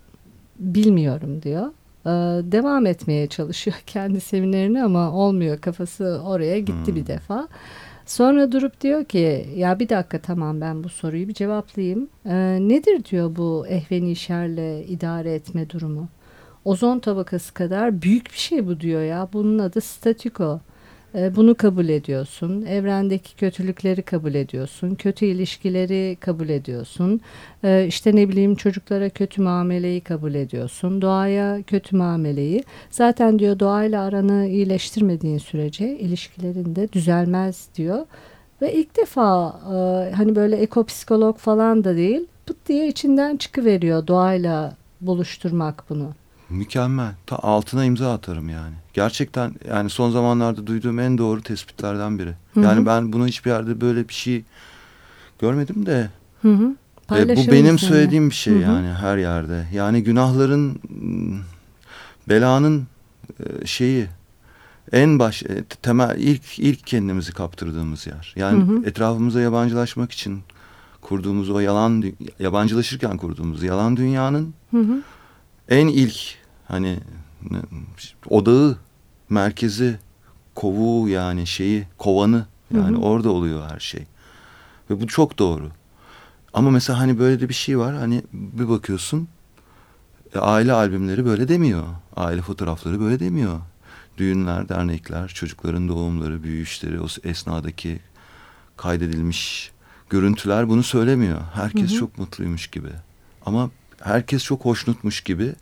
Bilmiyorum 0.59 1.41
diyor. 1.43 1.65
E, 2.05 2.09
devam 2.51 2.85
etmeye 2.85 3.27
çalışıyor 3.27 3.75
kendi 3.87 4.21
seminerini 4.21 4.83
ama 4.83 5.11
olmuyor. 5.11 5.57
Kafası 5.61 6.21
oraya 6.25 6.59
gitti 6.59 6.87
Hmm. 6.87 6.95
bir 6.95 7.07
defa. 7.07 7.47
Sonra 8.05 8.51
durup 8.51 8.81
diyor 8.81 9.05
ki 9.05 9.49
ya 9.55 9.79
bir 9.79 9.89
dakika 9.89 10.21
tamam 10.21 10.61
ben 10.61 10.83
bu 10.83 10.89
soruyu 10.89 11.27
bir 11.27 11.33
cevaplayayım. 11.33 12.09
E, 12.25 12.57
nedir 12.61 13.05
diyor 13.05 13.35
bu 13.35 13.67
ehveni 13.67 14.15
şerle 14.15 14.85
idare 14.85 15.33
etme 15.33 15.69
durumu? 15.69 16.07
Ozon 16.65 16.99
tabakası 16.99 17.53
kadar 17.53 18.01
büyük 18.01 18.25
bir 18.25 18.37
şey 18.37 18.67
bu 18.67 18.79
diyor 18.79 19.01
ya. 19.01 19.29
Bunun 19.33 19.59
adı 19.59 19.81
statiko. 19.81 20.61
E, 21.15 21.35
Bunu 21.35 21.55
kabul 21.55 21.89
ediyorsun. 21.89 22.61
Evrendeki 22.65 23.35
kötülükleri 23.35 24.01
kabul 24.01 24.33
ediyorsun. 24.33 24.95
Kötü 24.95 25.25
ilişkileri 25.25 26.17
kabul 26.19 26.49
ediyorsun. 26.49 27.21
E, 27.63 27.85
işte 27.87 28.15
ne 28.15 28.29
bileyim 28.29 28.55
çocuklara 28.55 29.09
kötü 29.09 29.41
muameleyi 29.41 30.01
kabul 30.01 30.33
ediyorsun. 30.33 31.01
Doğaya 31.01 31.61
kötü 31.63 31.95
muameleyi. 31.97 32.63
Zaten 32.91 33.39
diyor 33.39 33.59
doğayla 33.59 34.03
aranı 34.03 34.47
iyileştirmediğin 34.47 35.37
sürece 35.37 35.99
ilişkilerin 35.99 36.75
de 36.75 36.93
düzelmez 36.93 37.67
diyor. 37.75 38.05
Ve 38.61 38.73
ilk 38.73 38.97
defa 38.97 39.59
e, 39.73 40.11
hani 40.15 40.35
böyle 40.35 40.55
ekopsikolog 40.55 41.37
falan 41.37 41.83
da 41.83 41.95
değil 41.95 42.27
pıt 42.45 42.57
diye 42.67 42.87
içinden 42.87 43.37
çıkıveriyor 43.37 44.07
doğayla 44.07 44.75
buluşturmak 45.01 45.83
bunu. 45.89 46.09
Mükemmel. 46.51 47.11
Ta 47.25 47.35
altına 47.35 47.85
imza 47.85 48.13
atarım 48.13 48.49
yani. 48.49 48.73
Gerçekten 48.93 49.53
yani 49.69 49.89
son 49.89 50.11
zamanlarda 50.11 50.67
duyduğum 50.67 50.99
en 50.99 51.17
doğru 51.17 51.41
tespitlerden 51.41 52.19
biri. 52.19 52.33
Hı 52.53 52.59
hı. 52.59 52.63
Yani 52.63 52.85
ben 52.85 53.13
bunu 53.13 53.27
hiçbir 53.27 53.49
yerde 53.51 53.81
böyle 53.81 54.07
bir 54.09 54.13
şey 54.13 54.43
görmedim 55.39 55.85
de 55.85 56.09
Hı 56.41 56.53
hı. 56.53 56.75
e, 57.15 57.35
bu 57.35 57.51
benim 57.51 57.65
seninle. 57.65 57.77
söylediğim 57.77 58.29
bir 58.29 58.35
şey 58.35 58.53
Hı 58.53 58.57
hı. 58.57 58.61
yani 58.61 58.87
her 58.87 59.17
yerde. 59.17 59.67
Yani 59.73 60.03
günahların 60.03 60.79
mm, 60.89 61.39
belanın 62.29 62.87
e, 63.39 63.65
şeyi 63.65 64.07
en 64.91 65.19
baş 65.19 65.43
e, 65.43 65.63
temel 65.81 66.15
ilk 66.19 66.59
ilk 66.59 66.87
kendimizi 66.87 67.33
kaptırdığımız 67.33 68.07
yer. 68.07 68.33
Yani 68.35 68.63
Hı 68.63 68.65
hı. 68.65 68.85
etrafımıza 68.85 69.41
yabancılaşmak 69.41 70.11
için 70.11 70.39
kurduğumuz 71.01 71.49
o 71.49 71.59
yalan 71.59 72.03
yabancılaşırken 72.39 73.17
kurduğumuz 73.17 73.63
yalan 73.63 73.97
dünyanın 73.97 74.53
Hı 74.71 74.77
hı. 74.79 75.01
en 75.69 75.87
ilk 75.87 76.40
hani 76.71 76.99
odağı, 78.29 78.77
merkezi, 79.29 79.99
kovuğu 80.55 81.09
yani 81.09 81.47
şeyi, 81.47 81.87
kovanı 81.97 82.45
yani 82.73 82.97
Hı 82.97 83.01
hı. 83.01 83.01
orada 83.01 83.29
oluyor 83.29 83.69
her 83.69 83.79
şey. 83.79 84.05
Ve 84.89 85.01
bu 85.01 85.07
çok 85.07 85.39
doğru. 85.39 85.69
Ama 86.53 86.71
mesela 86.71 86.99
hani 86.99 87.19
böyle 87.19 87.39
de 87.39 87.49
bir 87.49 87.53
şey 87.53 87.79
var. 87.79 87.95
Hani 87.95 88.23
bir 88.33 88.69
bakıyorsun 88.69 89.27
e, 90.35 90.39
aile 90.39 90.73
albümleri 90.73 91.25
böyle 91.25 91.47
demiyor. 91.47 91.83
Aile 92.15 92.41
fotoğrafları 92.41 92.99
böyle 92.99 93.19
demiyor. 93.19 93.59
Düğünler, 94.17 94.69
dernekler, 94.69 95.27
çocukların 95.27 95.87
doğumları, 95.87 96.43
büyüyüşleri, 96.43 96.99
o 97.01 97.07
esnadaki 97.23 97.99
kaydedilmiş 98.77 99.71
görüntüler 100.09 100.69
bunu 100.69 100.83
söylemiyor. 100.83 101.41
Herkes 101.53 101.89
Hı 101.89 101.95
hı. 101.95 101.99
çok 101.99 102.17
mutluymuş 102.17 102.67
gibi. 102.67 102.89
Ama 103.45 103.71
herkes 104.03 104.43
çok 104.43 104.65
hoşnutmuş 104.65 105.21
gibi. 105.21 105.55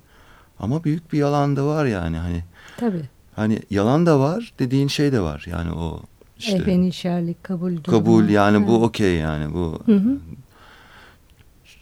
Ama 0.60 0.84
büyük 0.84 1.14
bir 1.14 1.18
yalan 1.18 1.56
da 1.56 1.66
var 1.66 1.86
yani 1.86 2.18
hani 2.18 2.44
Tabii. 2.78 3.04
hani 3.36 3.60
yalan 3.70 4.06
da 4.06 4.20
var 4.20 4.54
dediğin 4.60 4.88
şey 4.88 5.12
de 5.12 5.22
var. 5.22 5.46
Yani 5.50 5.72
o 5.72 6.02
işte 6.38 6.56
Ehveni 6.58 6.94
şerlik 6.94 7.44
kabul 7.44 7.72
durumu. 7.84 8.00
kabul 8.00 8.30
yani 8.30 8.68
bu 8.68 8.72
Evet. 8.72 8.82
okey 8.84 9.16
yani 9.16 9.54
bu. 9.54 9.80
Hı 9.86 9.96
hı. 9.96 10.18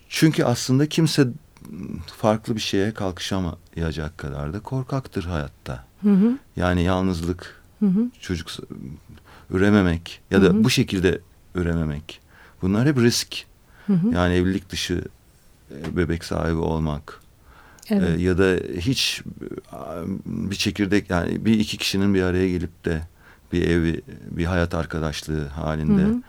Çünkü 0.10 0.44
aslında 0.44 0.90
kimse 0.90 1.28
farklı 2.18 2.56
bir 2.56 2.62
şeye 2.62 2.94
kalkışamayacak 2.94 4.18
kadar 4.18 4.54
da 4.54 4.60
korkaktır 4.60 5.24
hayatta. 5.24 5.84
Hı 6.04 6.10
hı. 6.14 6.38
Yani 6.56 6.84
yalnızlık, 6.84 7.62
Hı 7.80 7.86
hı. 7.86 8.00
çocuk 8.20 8.48
ürememek 9.50 10.22
ya 10.32 10.42
da 10.42 10.46
Hı 10.46 10.50
hı. 10.50 10.64
bu 10.64 10.70
şekilde 10.70 11.22
ürememek. 11.56 12.20
Bunlar 12.62 12.88
hep 12.88 12.98
risk. 12.98 13.46
Hı 13.88 13.94
hı. 13.94 14.08
Yani 14.14 14.34
evlilik 14.34 14.70
dışı 14.70 15.04
e, 15.72 15.98
bebek 15.98 16.24
sahibi 16.24 16.58
olmak. 16.58 17.20
Evet. 17.90 18.20
E, 18.20 18.22
ya 18.22 18.38
da 18.38 18.56
hiç 18.80 19.22
bir 20.26 20.56
çekirdek 20.56 21.10
yani 21.10 21.46
bir 21.46 21.60
iki 21.60 21.78
kişinin 21.78 22.14
bir 22.14 22.22
araya 22.22 22.50
gelip 22.50 22.86
de 22.86 23.02
bir 23.54 23.70
evi 23.70 24.02
bir 24.32 24.46
hayat 24.46 24.74
arkadaşlığı 24.74 25.48
halinde 25.48 26.02
Hı 26.02 26.22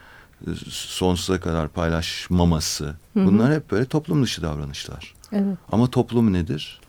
hı. 0.46 0.54
sonsuza 0.70 1.40
kadar 1.40 1.68
paylaşmaması. 1.68 2.84
Hı 2.84 3.20
hı. 3.20 3.26
Bunlar 3.26 3.54
hep 3.54 3.70
böyle 3.70 3.84
toplum 3.84 4.22
dışı 4.22 4.42
davranışlar. 4.42 5.14
Evet. 5.32 5.58
Ama 5.72 5.90
toplum 5.90 6.32
nedir? 6.32 6.80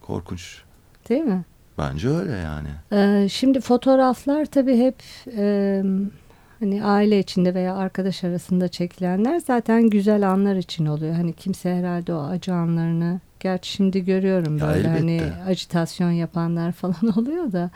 Korkunç. 0.00 0.62
Değil 1.08 1.22
mi? 1.22 1.44
Bence 1.78 2.08
öyle 2.08 2.32
yani. 2.32 2.68
Ee, 2.92 3.28
şimdi 3.28 3.60
fotoğraflar 3.60 4.44
tabii 4.46 4.76
hep 4.78 5.02
e, 5.36 5.82
hani 6.60 6.84
aile 6.84 7.18
içinde 7.18 7.54
veya 7.54 7.76
arkadaş 7.76 8.24
arasında 8.24 8.68
çekilenler 8.68 9.40
zaten 9.40 9.90
güzel 9.90 10.30
anlar 10.30 10.56
için 10.56 10.86
oluyor. 10.86 11.14
Hani 11.14 11.32
kimse 11.32 11.74
herhalde 11.74 12.14
o 12.14 12.22
acı 12.22 12.54
anlarını 12.54 13.20
gerçi 13.40 13.70
şimdi 13.72 14.04
görüyorum 14.04 14.58
Ya 14.58 14.68
böyle 14.68 14.88
hani 14.88 15.12
elbette. 15.12 15.42
ajitasyon 15.44 16.10
yapanlar 16.10 16.72
falan 16.72 17.18
oluyor 17.18 17.52
da 17.52 17.70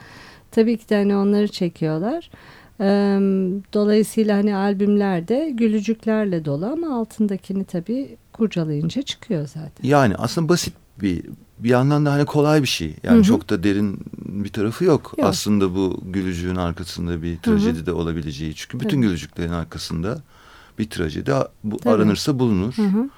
tabii 0.50 0.76
ki 0.78 0.88
de 0.88 0.96
hani 0.96 1.16
onları 1.16 1.48
çekiyorlar. 1.48 2.30
Dolayısıyla 3.74 4.36
hani 4.36 4.54
albümlerde 4.56 5.50
gülücüklerle 5.54 6.44
dolu 6.44 6.66
ama 6.66 6.96
altındakini 7.00 7.64
tabii 7.64 8.16
kurcalayınca 8.32 9.02
çıkıyor 9.02 9.46
zaten. 9.46 9.88
Yani 9.88 10.14
aslında 10.16 10.48
basit 10.48 10.74
bir 11.02 11.22
bir 11.58 11.68
yandan 11.68 12.06
da 12.06 12.12
hani 12.12 12.24
kolay 12.24 12.62
bir 12.62 12.66
şey. 12.66 12.96
Yani 13.02 13.16
Hı 13.16 13.20
hı. 13.20 13.24
çok 13.24 13.50
da 13.50 13.62
derin 13.62 13.98
bir 14.18 14.48
tarafı 14.48 14.84
yok. 14.84 15.14
Yok. 15.18 15.28
Aslında 15.28 15.74
bu 15.74 16.00
gülücüğün 16.04 16.56
arkasında 16.56 17.22
bir 17.22 17.38
trajedi 17.38 17.86
de 17.86 17.92
olabileceği. 17.92 18.54
Çünkü 18.54 18.80
bütün 18.80 18.98
Evet. 18.98 19.08
gülücüklerin 19.08 19.52
arkasında 19.52 20.22
bir 20.78 20.90
trajedi 20.90 21.32
bu 21.64 21.76
Tabii. 21.76 21.94
aranırsa 21.94 22.38
bulunur. 22.38 22.74
Hı 22.76 22.82
hı. 22.82 23.08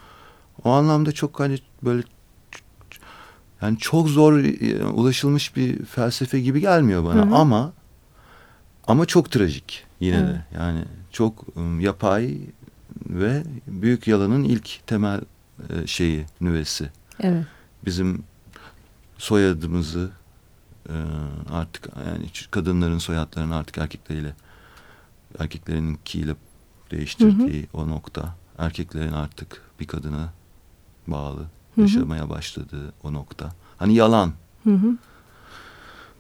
O 0.65 0.71
anlamda 0.71 1.13
çok 1.13 1.41
hani 1.41 1.59
böyle 1.83 2.03
yani 3.63 3.79
çok 3.79 4.09
zor 4.09 4.39
e, 4.39 4.85
ulaşılmış 4.85 5.57
bir 5.57 5.85
felsefe 5.85 6.41
gibi 6.41 6.61
gelmiyor 6.61 7.05
bana 7.05 7.27
Hı 7.27 7.31
hı. 7.31 7.35
ama 7.35 7.73
ama 8.87 9.07
çok 9.07 9.31
trajik 9.31 9.85
yine 10.01 10.17
Evet. 10.17 10.29
de. 10.29 10.45
Yani 10.55 10.85
çok 11.13 11.45
yapay 11.81 12.39
ve 13.07 13.43
büyük 13.67 14.09
yalanın 14.09 14.45
ilk 14.45 14.87
temel 14.87 15.21
e, 15.71 15.87
şeyi 15.87 16.27
nüvesi. 16.41 16.91
Evet. 17.21 17.45
Bizim 17.85 18.23
soyadımızı 19.19 20.11
e, 20.89 20.97
artık 21.51 21.89
yani 22.07 22.27
kadınların 22.51 22.99
soyadlarını 22.99 23.57
artık 23.57 23.79
erkekleriyle 23.79 24.35
erkeklerinkiyle 25.39 26.35
değiştirdiği 26.91 27.67
o 27.73 27.89
nokta. 27.89 28.35
Erkeklerin 28.59 29.13
artık 29.13 29.63
bir 29.81 29.87
kadına 29.87 30.33
bağlı 31.07 31.39
Hı 31.41 31.43
hı. 31.43 31.49
Yaşamaya 31.77 32.31
başladığı 32.31 32.93
o 33.05 33.13
nokta. 33.13 33.49
Hani 33.77 33.95
yalan. 33.95 34.33
Hı 34.65 34.71
hı. 34.75 34.97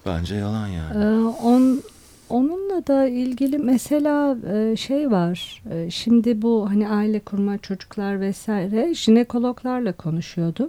Bence 0.06 0.34
yalan 0.34 0.66
yani. 0.66 1.04
Ee, 1.04 1.24
on, 1.24 1.80
onunla 2.28 2.86
da 2.86 3.08
ilgili 3.08 3.58
mesela 3.58 4.36
e, 4.52 4.76
şey 4.76 5.10
var. 5.10 5.62
E, 5.70 5.90
Şimdi 5.90 6.42
bu 6.42 6.70
hani 6.70 6.88
aile 6.88 7.20
kurma 7.20 7.58
çocuklar 7.58 8.20
vesaire 8.20 8.94
jinekologlarla 8.94 9.92
konuşuyordum. 9.92 10.68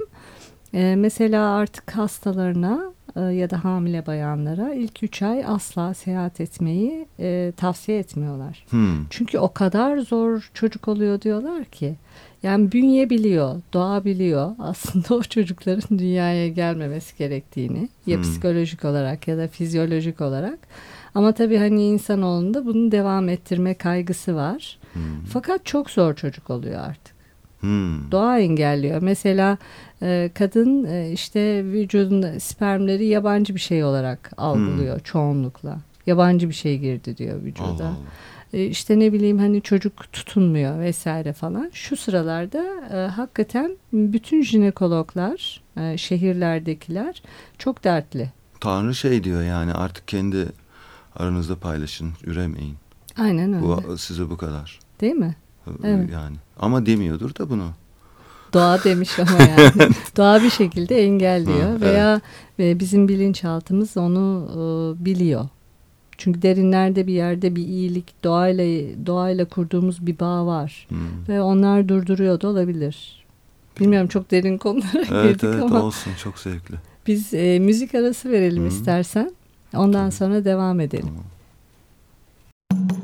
E, 0.73 0.95
Mesela 0.95 1.51
artık 1.51 1.91
hastalarına 1.97 2.93
ya 3.22 3.50
da 3.50 3.63
hamile 3.63 4.05
bayanlara 4.05 4.74
ilk 4.74 5.03
üç 5.03 5.22
ay 5.22 5.46
asla 5.46 5.93
seyahat 5.93 6.41
etmeyi 6.41 7.08
e, 7.20 7.53
tavsiye 7.58 8.00
etmiyorlar. 8.00 8.65
Hmm. 8.70 9.05
Çünkü 9.10 9.38
o 9.39 9.53
kadar 9.53 9.98
zor 9.98 10.50
çocuk 10.53 10.88
oluyor 10.88 11.22
diyorlar 11.22 11.65
ki. 11.65 11.96
Yani 12.43 12.72
bünye 12.72 13.10
biliyor, 13.10 13.62
doğa 13.74 14.05
biliyor 14.05 14.51
aslında 14.60 15.15
o 15.15 15.22
çocukların 15.24 16.00
dünyaya 16.00 16.48
gelmemesi 16.48 17.17
gerektiğini 17.17 17.89
ya 18.08 18.17
Hmm. 18.17 18.24
psikolojik 18.24 18.86
olarak 18.86 19.27
ya 19.27 19.38
da 19.38 19.48
fizyolojik 19.48 20.22
olarak. 20.22 20.60
Ama 21.15 21.32
tabii 21.32 21.58
hani 21.58 21.86
insanoğlunda 21.86 22.65
bunu 22.65 22.91
devam 22.91 23.29
ettirme 23.29 23.74
kaygısı 23.74 24.36
var. 24.36 24.77
Hmm. 24.93 25.01
Fakat 25.29 25.65
çok 25.65 25.89
zor 25.89 26.13
çocuk 26.13 26.50
oluyor 26.50 26.79
artık. 26.79 27.12
Hmm. 27.63 28.12
Doğa 28.12 28.39
engelliyor. 28.39 29.01
Mesela 29.01 29.58
e, 30.01 30.32
kadın 30.34 30.84
e, 30.84 31.12
işte 31.12 31.65
vücudunda 31.65 32.39
spermleri 32.39 33.05
yabancı 33.05 33.55
bir 33.55 33.60
şey 33.60 33.84
olarak 33.84 34.32
algılıyor 34.38 35.00
çoğunlukla. 35.00 35.77
Yabancı 36.05 36.50
bir 36.50 36.53
şey 36.53 36.79
girdi 36.79 37.17
diyor 37.17 37.43
vücuda. 37.43 37.67
Allah 37.67 37.84
Allah. 37.84 37.96
e, 38.53 38.65
işte 38.65 39.00
ne 39.00 39.13
bileyim 39.13 39.38
hani 39.39 39.62
çocuk 39.62 40.12
tutunmuyor 40.13 40.79
vesaire 40.79 41.34
falan. 41.34 41.70
Şu 41.74 41.98
sıralarda 41.98 42.63
e, 42.93 43.08
hakikaten 43.08 43.72
bütün 43.93 44.43
jinekologlar, 44.43 45.62
e, 45.77 45.98
şehirlerdekiler 45.98 47.24
çok 47.58 47.84
dertli. 47.84 48.32
Tanrı 48.60 48.96
şey 48.96 49.24
diyor 49.24 49.43
yani 49.43 49.74
artık 49.74 50.08
kendi 50.08 50.46
aranızda 51.15 51.55
paylaşın, 51.55 52.12
üremeyin. 52.24 52.75
Aynen 53.17 53.53
öyle. 53.53 53.65
Bu 53.65 53.98
size 53.98 54.29
bu 54.29 54.38
kadar. 54.38 54.79
Değil 55.01 55.13
mi? 55.15 55.36
Evet. 55.84 56.10
Yani 56.13 56.36
ama 56.60 56.86
demiyordur 56.86 57.36
da 57.36 57.50
bunu. 57.50 57.70
Doğa 58.53 58.84
demiş 58.84 59.20
ama 59.20 59.43
yani. 59.58 59.91
Doğa 60.17 60.43
bir 60.43 60.50
şekilde 60.50 61.03
engelliyor 61.03 61.75
Hı, 61.75 61.82
veya 61.82 62.22
evet. 62.60 62.79
bizim 62.79 63.08
bilinçaltımız 63.08 63.98
onu 63.98 64.48
e, 64.51 65.05
biliyor. 65.05 65.48
Çünkü 66.17 66.41
derinlerde 66.41 67.08
bir 67.08 67.13
yerde 67.13 67.55
bir 67.55 67.67
iyilik, 67.67 68.24
doğayla 68.24 68.63
doğayla 69.05 69.46
kurduğumuz 69.46 70.08
bir 70.08 70.20
bağ 70.20 70.46
var. 70.46 70.88
Hmm. 70.89 71.27
Ve 71.27 71.41
onlar 71.41 71.88
durduruyor 71.89 72.41
da 72.41 72.48
olabilir. 72.48 73.25
Bilmiyorum 73.79 74.08
çok 74.08 74.32
derin 74.32 74.58
konulara 74.58 75.05
evet, 75.12 75.24
girdik 75.24 75.43
evet, 75.43 75.63
ama. 75.63 75.75
Evet 75.75 75.84
olsun 75.84 76.12
çok 76.24 76.39
zevkli. 76.39 76.75
Biz 77.08 77.34
e, 77.34 77.60
müzik 77.60 77.96
arası 77.96 78.32
verelim 78.32 78.62
hmm. 78.62 78.67
istersen. 78.67 79.32
Ondan 79.75 80.10
Tabii. 80.10 80.15
sonra 80.15 80.46
devam 80.46 80.79
edelim. 80.79 81.08
Tamam. 81.08 83.02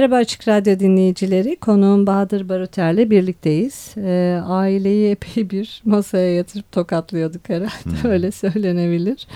Merhaba 0.00 0.16
Açık 0.16 0.48
Radyo 0.48 0.78
dinleyicileri. 0.78 1.56
Konuğum 1.56 2.06
Bahadır 2.06 2.48
Baruter'le 2.48 3.10
birlikteyiz. 3.10 3.94
E, 3.96 4.40
aileyi 4.44 5.10
epey 5.10 5.50
bir 5.50 5.82
masaya 5.84 6.34
yatırıp 6.34 6.72
tokatlıyorduk 6.72 7.48
herhalde. 7.48 8.02
Hmm. 8.02 8.10
Öyle 8.10 8.30
söylenebilir. 8.30 9.26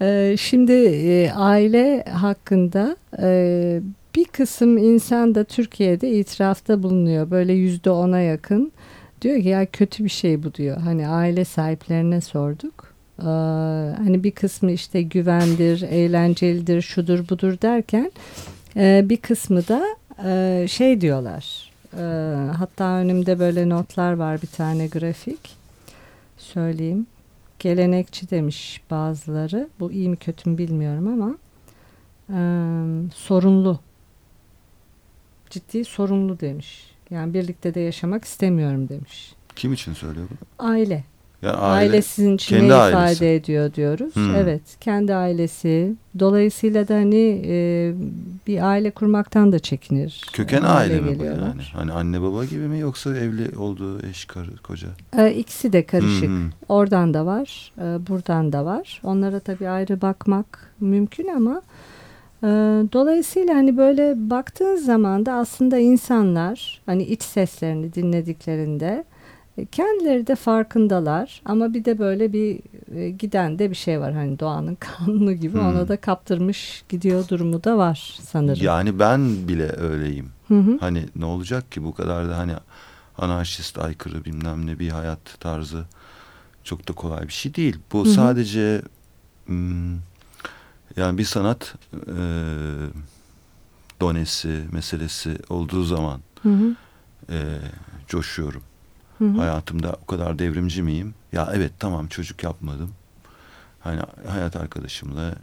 E, 0.00 0.36
şimdi 0.40 0.72
e, 0.72 1.30
aile 1.32 2.04
hakkında 2.04 2.96
e, 3.22 3.80
bir 4.16 4.24
kısım 4.24 4.78
insan 4.78 5.34
da 5.34 5.44
Türkiye'de 5.44 6.10
itirafta 6.10 6.82
bulunuyor. 6.82 7.30
Böyle 7.30 7.52
yüzde 7.52 7.90
ona 7.90 8.20
yakın. 8.20 8.72
Diyor 9.22 9.42
ki 9.42 9.48
ya 9.48 9.66
kötü 9.66 10.04
bir 10.04 10.10
şey 10.10 10.42
bu 10.42 10.54
diyor. 10.54 10.76
Hani 10.76 11.08
aile 11.08 11.44
sahiplerine 11.44 12.20
sorduk. 12.20 12.94
Ee, 13.20 13.24
hani 13.96 14.24
bir 14.24 14.30
kısmı 14.30 14.72
işte 14.72 15.02
güvendir, 15.02 15.82
eğlencelidir, 15.82 16.82
şudur 16.82 17.28
budur 17.28 17.56
derken 17.62 18.12
e, 18.76 19.06
bir 19.08 19.16
kısmı 19.16 19.68
da 19.68 19.84
e, 20.24 20.66
şey 20.68 21.00
diyorlar. 21.00 21.68
Ee, 21.96 22.50
hatta 22.58 22.84
önümde 22.84 23.38
böyle 23.38 23.68
notlar 23.68 24.12
var 24.12 24.42
bir 24.42 24.46
tane 24.46 24.86
grafik. 24.86 25.56
Söyleyeyim. 26.38 27.06
Gelenekçi 27.58 28.30
demiş 28.30 28.80
bazıları. 28.90 29.68
Bu 29.80 29.92
iyi 29.92 30.08
mi 30.08 30.16
kötü 30.16 30.50
mü 30.50 30.58
bilmiyorum 30.58 31.08
ama 31.08 31.36
e, 32.30 32.40
sorunlu. 33.14 33.80
Ciddi 35.50 35.84
sorunlu 35.84 36.40
demiş. 36.40 36.90
Yani 37.10 37.34
birlikte 37.34 37.74
de 37.74 37.80
yaşamak 37.80 38.24
istemiyorum 38.24 38.88
demiş. 38.88 39.32
Kim 39.56 39.72
için 39.72 39.92
söylüyor 39.92 40.26
bunu? 40.30 40.68
Aile. 40.68 41.04
Ya 41.42 41.52
aile, 41.52 41.90
aile 41.90 42.02
sizin 42.02 42.34
için 42.34 42.56
ne 42.56 42.66
ifade 42.66 42.96
ailesi. 42.96 43.26
ediyor 43.26 43.74
diyoruz. 43.74 44.16
Hmm. 44.16 44.34
Evet, 44.34 44.62
kendi 44.80 45.14
ailesi. 45.14 45.94
Dolayısıyla 46.18 46.88
da 46.88 46.94
hani 46.94 47.42
e, 47.46 47.92
bir 48.46 48.68
aile 48.68 48.90
kurmaktan 48.90 49.52
da 49.52 49.58
çekinir. 49.58 50.22
Köken 50.32 50.62
aile, 50.62 50.94
aile 50.94 51.00
mi 51.00 51.18
bu 51.18 51.24
yani? 51.24 51.62
Hani 51.72 51.92
anne 51.92 52.22
baba 52.22 52.44
gibi 52.44 52.68
mi 52.68 52.78
yoksa 52.78 53.16
evli 53.16 53.58
olduğu 53.58 54.06
eş 54.06 54.24
karı 54.24 54.56
koca? 54.56 54.88
E, 55.18 55.30
ikisi 55.30 55.72
de 55.72 55.86
karışık. 55.86 56.28
Hmm. 56.28 56.50
Oradan 56.68 57.14
da 57.14 57.26
var, 57.26 57.72
e, 57.78 58.06
buradan 58.08 58.52
da 58.52 58.64
var. 58.64 59.00
Onlara 59.04 59.40
tabii 59.40 59.68
ayrı 59.68 60.00
bakmak 60.00 60.72
mümkün 60.80 61.28
ama 61.28 61.62
e, 62.42 62.46
dolayısıyla 62.92 63.54
hani 63.54 63.76
böyle 63.76 64.30
baktığın 64.30 64.76
zaman 64.76 65.26
da 65.26 65.32
aslında 65.32 65.78
insanlar 65.78 66.80
hani 66.86 67.02
iç 67.02 67.22
seslerini 67.22 67.94
dinlediklerinde 67.94 69.04
kendileri 69.64 70.26
de 70.26 70.34
farkındalar 70.34 71.42
ama 71.44 71.74
bir 71.74 71.84
de 71.84 71.98
böyle 71.98 72.32
bir 72.32 72.60
e, 72.94 73.10
giden 73.10 73.58
de 73.58 73.70
bir 73.70 73.74
şey 73.74 74.00
var 74.00 74.12
hani 74.12 74.38
doğanın 74.38 74.74
kanunu 74.80 75.32
gibi 75.32 75.58
hmm. 75.58 75.66
ona 75.66 75.88
da 75.88 76.00
kaptırmış 76.00 76.84
gidiyor 76.88 77.28
durumu 77.28 77.64
da 77.64 77.78
var 77.78 78.18
sanırım. 78.22 78.64
Yani 78.64 78.98
ben 78.98 79.48
bile 79.48 79.76
öyleyim. 79.76 80.30
Hı 80.48 80.60
hı. 80.60 80.78
Hani 80.80 81.04
ne 81.16 81.24
olacak 81.24 81.72
ki 81.72 81.84
bu 81.84 81.94
kadar 81.94 82.28
da 82.28 82.38
hani 82.38 82.52
anarşist 83.18 83.78
aykırı 83.78 84.24
bilmem 84.24 84.66
ne 84.66 84.78
bir 84.78 84.90
hayat 84.90 85.40
tarzı 85.40 85.84
çok 86.64 86.88
da 86.88 86.92
kolay 86.92 87.22
bir 87.22 87.32
şey 87.32 87.54
değil. 87.54 87.76
Bu 87.92 88.04
hı 88.04 88.08
hı. 88.08 88.12
sadece 88.12 88.82
hmm, 89.46 89.94
yani 90.96 91.18
bir 91.18 91.24
sanat 91.24 91.74
e, 91.94 92.18
donesi 94.00 94.64
meselesi 94.72 95.38
olduğu 95.48 95.84
zaman 95.84 96.20
hı 96.42 96.48
hı. 96.48 96.74
E, 97.30 97.58
coşuyorum. 98.08 98.62
Hı 99.18 99.24
hı. 99.24 99.38
Hayatımda 99.38 99.96
o 100.02 100.06
kadar 100.06 100.38
devrimci 100.38 100.82
miyim? 100.82 101.14
Ya 101.32 101.50
evet 101.54 101.72
tamam 101.78 102.06
çocuk 102.06 102.44
yapmadım. 102.44 102.90
Hani 103.80 104.00
hayat 104.28 104.56
arkadaşımla 104.56 105.34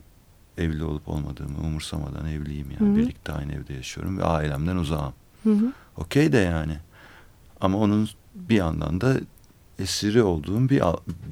evli 0.57 0.83
olup 0.83 1.09
olmadığımı 1.09 1.57
umursamadan 1.57 2.25
evliyim 2.25 2.71
yani. 2.71 2.89
Hı 2.89 2.93
hı. 2.93 2.95
Birlikte 2.95 3.33
aynı 3.33 3.53
evde 3.53 3.73
yaşıyorum 3.73 4.17
ve 4.17 4.23
ailemden 4.23 4.75
uzağım. 4.75 5.13
Okey 5.97 6.31
de 6.31 6.37
yani. 6.37 6.77
Ama 7.61 7.77
onun 7.77 8.09
bir 8.35 8.55
yandan 8.55 9.01
da 9.01 9.15
esiri 9.79 10.23
olduğum 10.23 10.69
bir 10.69 10.81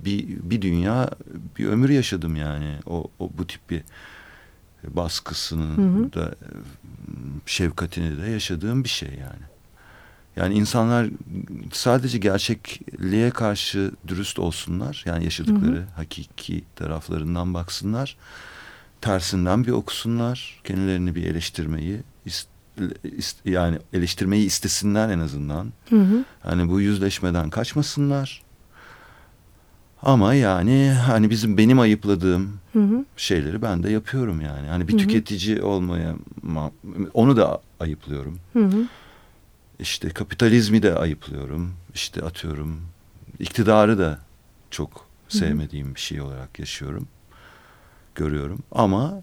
bir 0.05 0.27
bir 0.49 0.61
dünya 0.61 1.09
bir 1.57 1.65
ömür 1.65 1.89
yaşadım 1.89 2.35
yani. 2.35 2.75
O, 2.85 3.07
o 3.19 3.29
bu 3.37 3.47
tip 3.47 3.69
bir 3.69 3.83
baskısının 4.83 5.77
hı 5.77 6.03
hı. 6.03 6.13
da 6.13 6.35
şefkatini 7.45 8.21
de 8.21 8.29
yaşadığım 8.29 8.83
bir 8.83 8.89
şey 8.89 9.09
yani. 9.09 9.52
Yani 10.35 10.53
insanlar 10.53 11.07
sadece 11.71 12.17
gerçekliğe 12.17 13.29
karşı 13.29 13.91
dürüst 14.07 14.39
olsunlar. 14.39 15.03
Yani 15.05 15.23
yaşadıkları 15.23 15.75
hı 15.75 15.79
hı. 15.79 15.85
hakiki 15.95 16.63
taraflarından 16.75 17.53
baksınlar. 17.53 18.17
Tersinden 19.01 19.65
bir 19.65 19.71
okusunlar. 19.71 20.61
Kendilerini 20.63 21.15
bir 21.15 21.25
eleştirmeyi 21.25 22.03
yani 23.45 23.77
eleştirmeyi 23.93 24.45
istesinler 24.45 25.09
en 25.09 25.19
azından. 25.19 25.73
Hı 25.89 25.95
hı. 26.01 26.23
Yani 26.49 26.69
bu 26.69 26.81
yüzleşmeden 26.81 27.49
kaçmasınlar. 27.49 28.43
Ama 30.01 30.33
yani 30.33 30.91
hani 31.05 31.29
bizim 31.29 31.57
benim 31.57 31.79
ayıpladığım 31.79 32.59
hı 32.73 32.79
hı. 32.79 33.05
şeyleri 33.17 33.61
ben 33.61 33.83
de 33.83 33.91
yapıyorum 33.91 34.41
yani. 34.41 34.67
Hani 34.67 34.87
bir 34.87 34.93
hı 34.93 34.97
hı. 34.97 35.01
tüketici 35.01 35.61
olmaya 35.61 36.15
onu 37.13 37.37
da 37.37 37.61
ayıplıyorum. 37.79 38.39
Hı 38.53 38.65
hı. 38.65 38.87
İşte 39.79 40.09
kapitalizmi 40.09 40.83
de 40.83 40.95
ayıplıyorum. 40.95 41.73
İşte 41.93 42.21
atıyorum 42.21 42.81
iktidarı 43.39 43.99
da 43.99 44.19
çok 44.71 45.07
sevmediğim 45.29 45.95
bir 45.95 45.99
şey 45.99 46.21
olarak 46.21 46.59
yaşıyorum. 46.59 47.07
Görüyorum 48.15 48.59
ama 48.71 49.21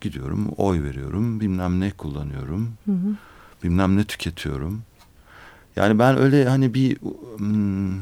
gidiyorum 0.00 0.48
oy 0.56 0.82
veriyorum 0.82 1.40
bilmem 1.40 1.80
ne 1.80 1.90
kullanıyorum. 1.90 2.72
Hı 2.84 2.92
hı. 2.92 3.16
Bilmem 3.64 3.96
ne 3.96 4.04
tüketiyorum. 4.04 4.82
Yani 5.76 5.98
ben 5.98 6.18
öyle 6.18 6.48
hani 6.48 6.74
bir 6.74 6.96
hmm, 7.36 7.98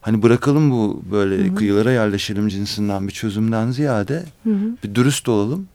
hani 0.00 0.22
bırakalım 0.22 0.70
bu 0.70 1.02
böyle 1.10 1.44
hı 1.44 1.50
hı. 1.50 1.54
kıyılara 1.54 1.92
yerleşelim 1.92 2.48
cinsinden 2.48 3.08
bir 3.08 3.12
çözümden 3.12 3.70
ziyade 3.70 4.24
hı 4.44 4.50
hı. 4.50 4.76
bir 4.84 4.94
dürüst 4.94 5.28
olalım 5.28 5.68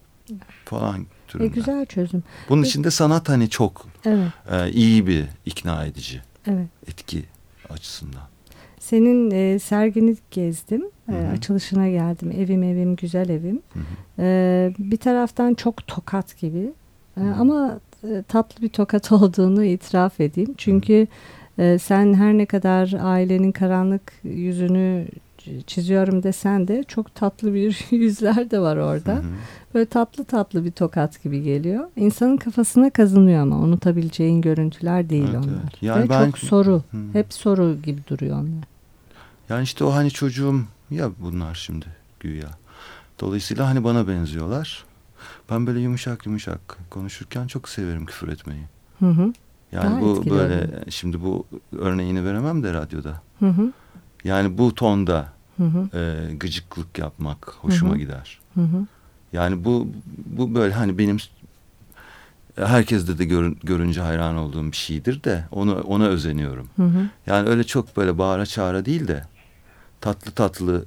falan 0.64 1.06
türünden. 1.32 1.50
E, 1.50 1.54
güzel 1.54 1.86
çözüm. 1.86 2.22
Bunun 2.48 2.62
içinde 2.62 2.90
sanat 2.90 3.28
hani 3.28 3.48
çok 3.50 3.86
evet. 4.04 4.28
e, 4.50 4.70
iyi 4.70 5.06
bir 5.06 5.24
ikna 5.46 5.84
edici 5.84 6.20
evet. 6.46 6.66
etki 6.86 7.24
açısından. 7.70 8.22
Senin 8.78 9.30
e, 9.30 9.58
sergini 9.58 10.16
gezdim. 10.30 10.82
E, 11.12 11.14
açılışına 11.36 11.88
geldim. 11.88 12.32
Evim 12.38 12.62
evim 12.62 12.96
güzel 12.96 13.28
evim. 13.28 13.62
Hı 13.72 13.78
hı. 13.78 13.84
E, 14.18 14.74
bir 14.78 14.96
taraftan 14.96 15.54
çok 15.54 15.86
tokat 15.86 16.38
gibi. 16.38 16.72
E, 17.16 17.20
ama 17.20 17.80
e, 18.04 18.22
tatlı 18.28 18.62
bir 18.62 18.68
tokat 18.68 19.12
olduğunu 19.12 19.64
itiraf 19.64 20.20
edeyim. 20.20 20.54
Çünkü 20.56 21.06
e, 21.58 21.78
sen 21.78 22.14
her 22.14 22.38
ne 22.38 22.46
kadar 22.46 22.94
ailenin 23.00 23.52
karanlık 23.52 24.12
yüzünü 24.24 25.06
çiziyorum 25.66 26.22
desen 26.22 26.68
de 26.68 26.82
çok 26.82 27.14
tatlı 27.14 27.54
bir 27.54 27.86
yüzler 27.90 28.50
de 28.50 28.58
var 28.58 28.76
orada. 28.76 29.12
Hı 29.12 29.18
hı. 29.18 29.32
Böyle 29.74 29.86
tatlı 29.86 30.24
tatlı 30.24 30.64
bir 30.64 30.70
tokat 30.70 31.22
gibi 31.22 31.42
geliyor. 31.42 31.88
İnsanın 31.96 32.36
kafasına 32.36 32.90
kazınıyor 32.90 33.42
ama 33.42 33.56
unutabileceğin 33.56 34.40
görüntüler 34.40 35.10
değil 35.10 35.24
evet, 35.24 35.34
onlar. 35.34 35.62
Evet. 35.62 35.82
Yani 35.82 36.04
Ve 36.04 36.08
ben... 36.08 36.24
çok 36.24 36.38
soru. 36.38 36.82
Hı. 36.90 36.96
Hep 37.12 37.32
soru 37.32 37.76
gibi 37.82 38.00
duruyor 38.08 38.36
onlar. 38.36 38.64
Yani 39.48 39.62
işte 39.62 39.84
o 39.84 39.94
hani 39.94 40.10
çocuğum 40.10 40.60
ya 40.90 41.10
bunlar 41.20 41.54
şimdi 41.54 41.86
güya. 42.20 42.48
Dolayısıyla 43.20 43.68
hani 43.68 43.84
bana 43.84 44.08
benziyorlar. 44.08 44.84
Ben 45.50 45.66
böyle 45.66 45.80
yumuşak 45.80 46.26
yumuşak 46.26 46.78
konuşurken 46.90 47.46
çok 47.46 47.68
severim 47.68 48.06
küfür 48.06 48.28
etmeyi. 48.28 48.62
Hı 48.98 49.06
hı. 49.06 49.32
Yani 49.72 49.90
Daha 49.90 50.00
bu 50.00 50.30
böyle 50.30 50.70
şimdi 50.90 51.22
bu 51.22 51.46
örneğini 51.78 52.24
veremem 52.24 52.62
de 52.62 52.72
radyoda. 52.72 53.22
Hı 53.38 53.48
hı. 53.48 53.72
Yani 54.24 54.58
bu 54.58 54.74
tonda 54.74 55.32
hı 55.56 55.64
hı. 55.64 55.98
E, 55.98 56.34
gıcıklık 56.34 56.98
yapmak 56.98 57.54
hoşuma 57.60 57.90
hı 57.90 57.94
hı. 57.94 57.98
gider. 57.98 58.38
Hı 58.54 58.60
hı. 58.60 58.86
Yani 59.32 59.64
bu 59.64 59.88
bu 60.26 60.54
böyle 60.54 60.74
hani 60.74 60.98
benim 60.98 61.16
herkeste 62.56 63.18
de 63.18 63.24
görün, 63.24 63.58
görünce 63.62 64.00
hayran 64.00 64.36
olduğum 64.36 64.72
bir 64.72 64.76
şeydir 64.76 65.24
de 65.24 65.44
onu 65.50 65.80
ona 65.80 66.06
özeniyorum. 66.06 66.68
Hı 66.76 66.82
hı. 66.82 67.08
Yani 67.26 67.48
öyle 67.48 67.64
çok 67.64 67.96
böyle 67.96 68.18
bağıra 68.18 68.46
çağıra 68.46 68.84
değil 68.84 69.08
de 69.08 69.24
tatlı 70.00 70.30
tatlı 70.30 70.84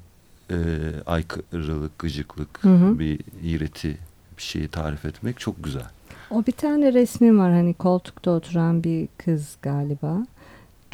e, 0.51 0.57
aykırılık, 1.05 1.99
gıcıklık, 1.99 2.63
hı 2.63 2.75
hı. 2.75 2.99
bir 2.99 3.19
iğreti 3.43 3.97
bir 4.37 4.43
şeyi 4.43 4.67
tarif 4.67 5.05
etmek 5.05 5.39
çok 5.39 5.63
güzel. 5.63 5.85
O 6.31 6.45
bir 6.45 6.51
tane 6.51 6.93
resmi 6.93 7.37
var 7.37 7.51
hani 7.51 7.73
koltukta 7.73 8.31
oturan 8.31 8.83
bir 8.83 9.07
kız 9.17 9.57
galiba 9.61 10.25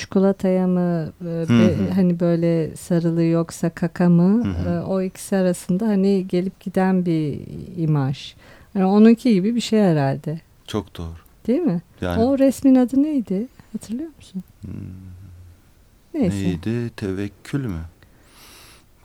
çikolataya 0.02 0.68
mı 0.68 1.14
e, 1.22 1.50
be, 1.50 1.92
hani 1.96 2.20
böyle 2.20 2.76
sarılı 2.76 3.24
yoksa 3.24 3.70
kaka 3.70 4.10
mı 4.10 4.56
e, 4.68 4.80
o 4.80 5.02
ikisi 5.02 5.36
arasında 5.36 5.88
hani 5.88 6.28
gelip 6.28 6.60
giden 6.60 7.06
bir 7.06 7.40
imaj. 7.78 8.36
Yani 8.76 8.86
onunki 8.86 9.34
gibi 9.34 9.56
bir 9.56 9.62
şey 9.62 9.82
herhalde. 9.82 10.42
Çok 10.68 10.98
doğru. 10.98 11.16
Değil 11.48 11.62
mi? 11.62 11.82
Yani, 12.02 12.24
o 12.24 12.40
resmin 12.40 12.76
adı 12.76 13.04
neydi? 13.04 13.48
Hatırlıyor 13.72 14.10
musun? 14.18 14.44
Hmm. 14.62 14.72
Neyse. 16.14 16.38
Neydi? 16.38 16.90
Tevekkül 16.96 17.66
mü? 17.66 17.82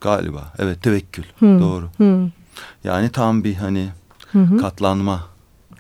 Galiba. 0.01 0.53
Evet 0.59 0.83
tevekkül. 0.83 1.25
Hı. 1.39 1.59
Doğru. 1.61 1.89
Hı. 1.99 2.31
Yani 2.85 3.09
tam 3.09 3.45
bir 3.45 3.55
hani 3.55 3.89
hı 4.33 4.43
hı. 4.43 4.57
katlanma. 4.57 5.29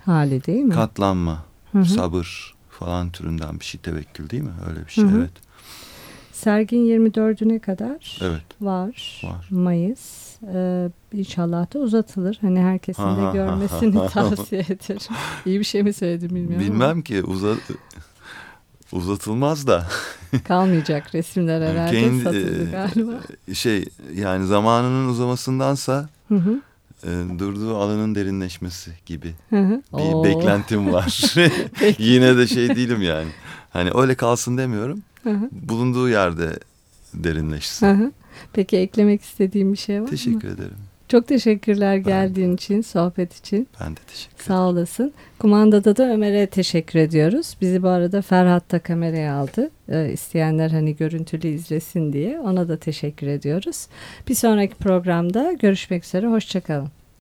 Hali 0.04 0.44
değil 0.44 0.64
mi? 0.64 0.74
Katlanma. 0.74 1.44
Hı 1.72 1.78
hı. 1.78 1.84
Sabır 1.84 2.55
falan 2.78 3.10
türünden 3.10 3.60
bir 3.60 3.64
şey 3.64 3.80
tevekkül 3.80 4.30
değil 4.30 4.42
mi? 4.42 4.52
Öyle 4.68 4.86
bir 4.86 4.92
şey 4.92 5.04
hı 5.04 5.08
hı. 5.08 5.18
evet. 5.18 5.30
Sergin 6.32 6.86
24'üne 6.86 7.60
kadar 7.60 8.18
evet. 8.22 8.42
var. 8.60 9.20
var. 9.24 9.48
Mayıs. 9.50 10.26
Ee, 10.54 10.90
inşallah 11.12 11.74
da 11.74 11.78
uzatılır. 11.78 12.38
Hani 12.40 12.60
herkesin 12.60 13.02
de 13.02 13.32
görmesini 13.32 14.08
tavsiye 14.12 14.60
ederim. 14.60 15.16
İyi 15.46 15.58
bir 15.58 15.64
şey 15.64 15.82
mi 15.82 15.92
söyledim 15.92 16.28
bilmiyorum 16.28 16.66
Bilmem 16.66 16.90
ama. 16.90 17.02
ki 17.02 17.22
uzat 17.22 17.58
uzatılmaz 18.92 19.66
da. 19.66 19.86
Kalmayacak 20.44 21.14
resimler 21.14 21.62
herhalde 21.70 22.00
Kendi, 22.00 22.22
satıldı 22.22 22.70
galiba. 22.70 23.12
Şey 23.54 23.84
yani 24.14 24.46
zamanının 24.46 25.08
uzamasındansa 25.08 26.08
hı 26.28 26.34
hı. 26.34 26.60
E, 27.04 27.38
durduğu 27.38 27.76
alanın 27.76 28.14
derinleşmesi 28.14 28.90
gibi 29.06 29.34
Hı 29.50 29.60
hı. 29.60 29.82
bir 29.92 30.14
Oo. 30.14 30.24
beklentim 30.24 30.92
var. 30.92 31.34
Yine 31.98 32.36
de 32.36 32.46
şey 32.46 32.68
değilim 32.76 33.02
yani. 33.02 33.28
Hani 33.70 33.90
öyle 33.94 34.14
kalsın 34.14 34.58
demiyorum. 34.58 35.02
Hı 35.22 35.30
hı. 35.30 35.48
Bulunduğu 35.52 36.08
yerde 36.08 36.58
derinleşsin. 37.14 37.86
Hı 37.86 37.92
hı. 37.92 38.12
Peki 38.52 38.76
eklemek 38.76 39.22
istediğim 39.22 39.72
bir 39.72 39.78
şey 39.78 39.96
var 39.96 40.00
mı? 40.00 40.10
Teşekkür 40.10 40.48
ederim. 40.48 40.76
Çok 41.08 41.28
teşekkürler 41.28 41.96
geldiğin 41.96 42.54
için, 42.54 42.80
sohbet 42.80 43.34
için. 43.34 43.68
Ben 43.80 43.90
de 43.90 44.00
teşekkür 44.06 44.34
ederim. 44.34 44.46
Sağ 44.46 44.68
olasın. 44.68 45.12
Kumandada 45.38 45.96
da 45.96 46.12
Ömer'e 46.12 46.46
teşekkür 46.46 46.98
ediyoruz. 46.98 47.56
Bizi 47.60 47.82
bu 47.82 47.88
arada 47.88 48.22
Ferhat 48.22 48.72
da 48.72 48.78
kameraya 48.78 49.34
aldı. 49.34 49.70
Ee, 49.88 50.12
isteyenler 50.12 50.70
hani 50.70 50.96
görüntülü 50.96 51.48
izlesin 51.48 52.12
diye. 52.12 52.40
Ona 52.40 52.68
da 52.68 52.76
teşekkür 52.76 53.26
ediyoruz. 53.26 53.86
Bir 54.28 54.34
sonraki 54.34 54.74
programda 54.74 55.52
görüşmek 55.52 56.04
üzere. 56.04 56.26
Hoşçakalın. 56.26 56.95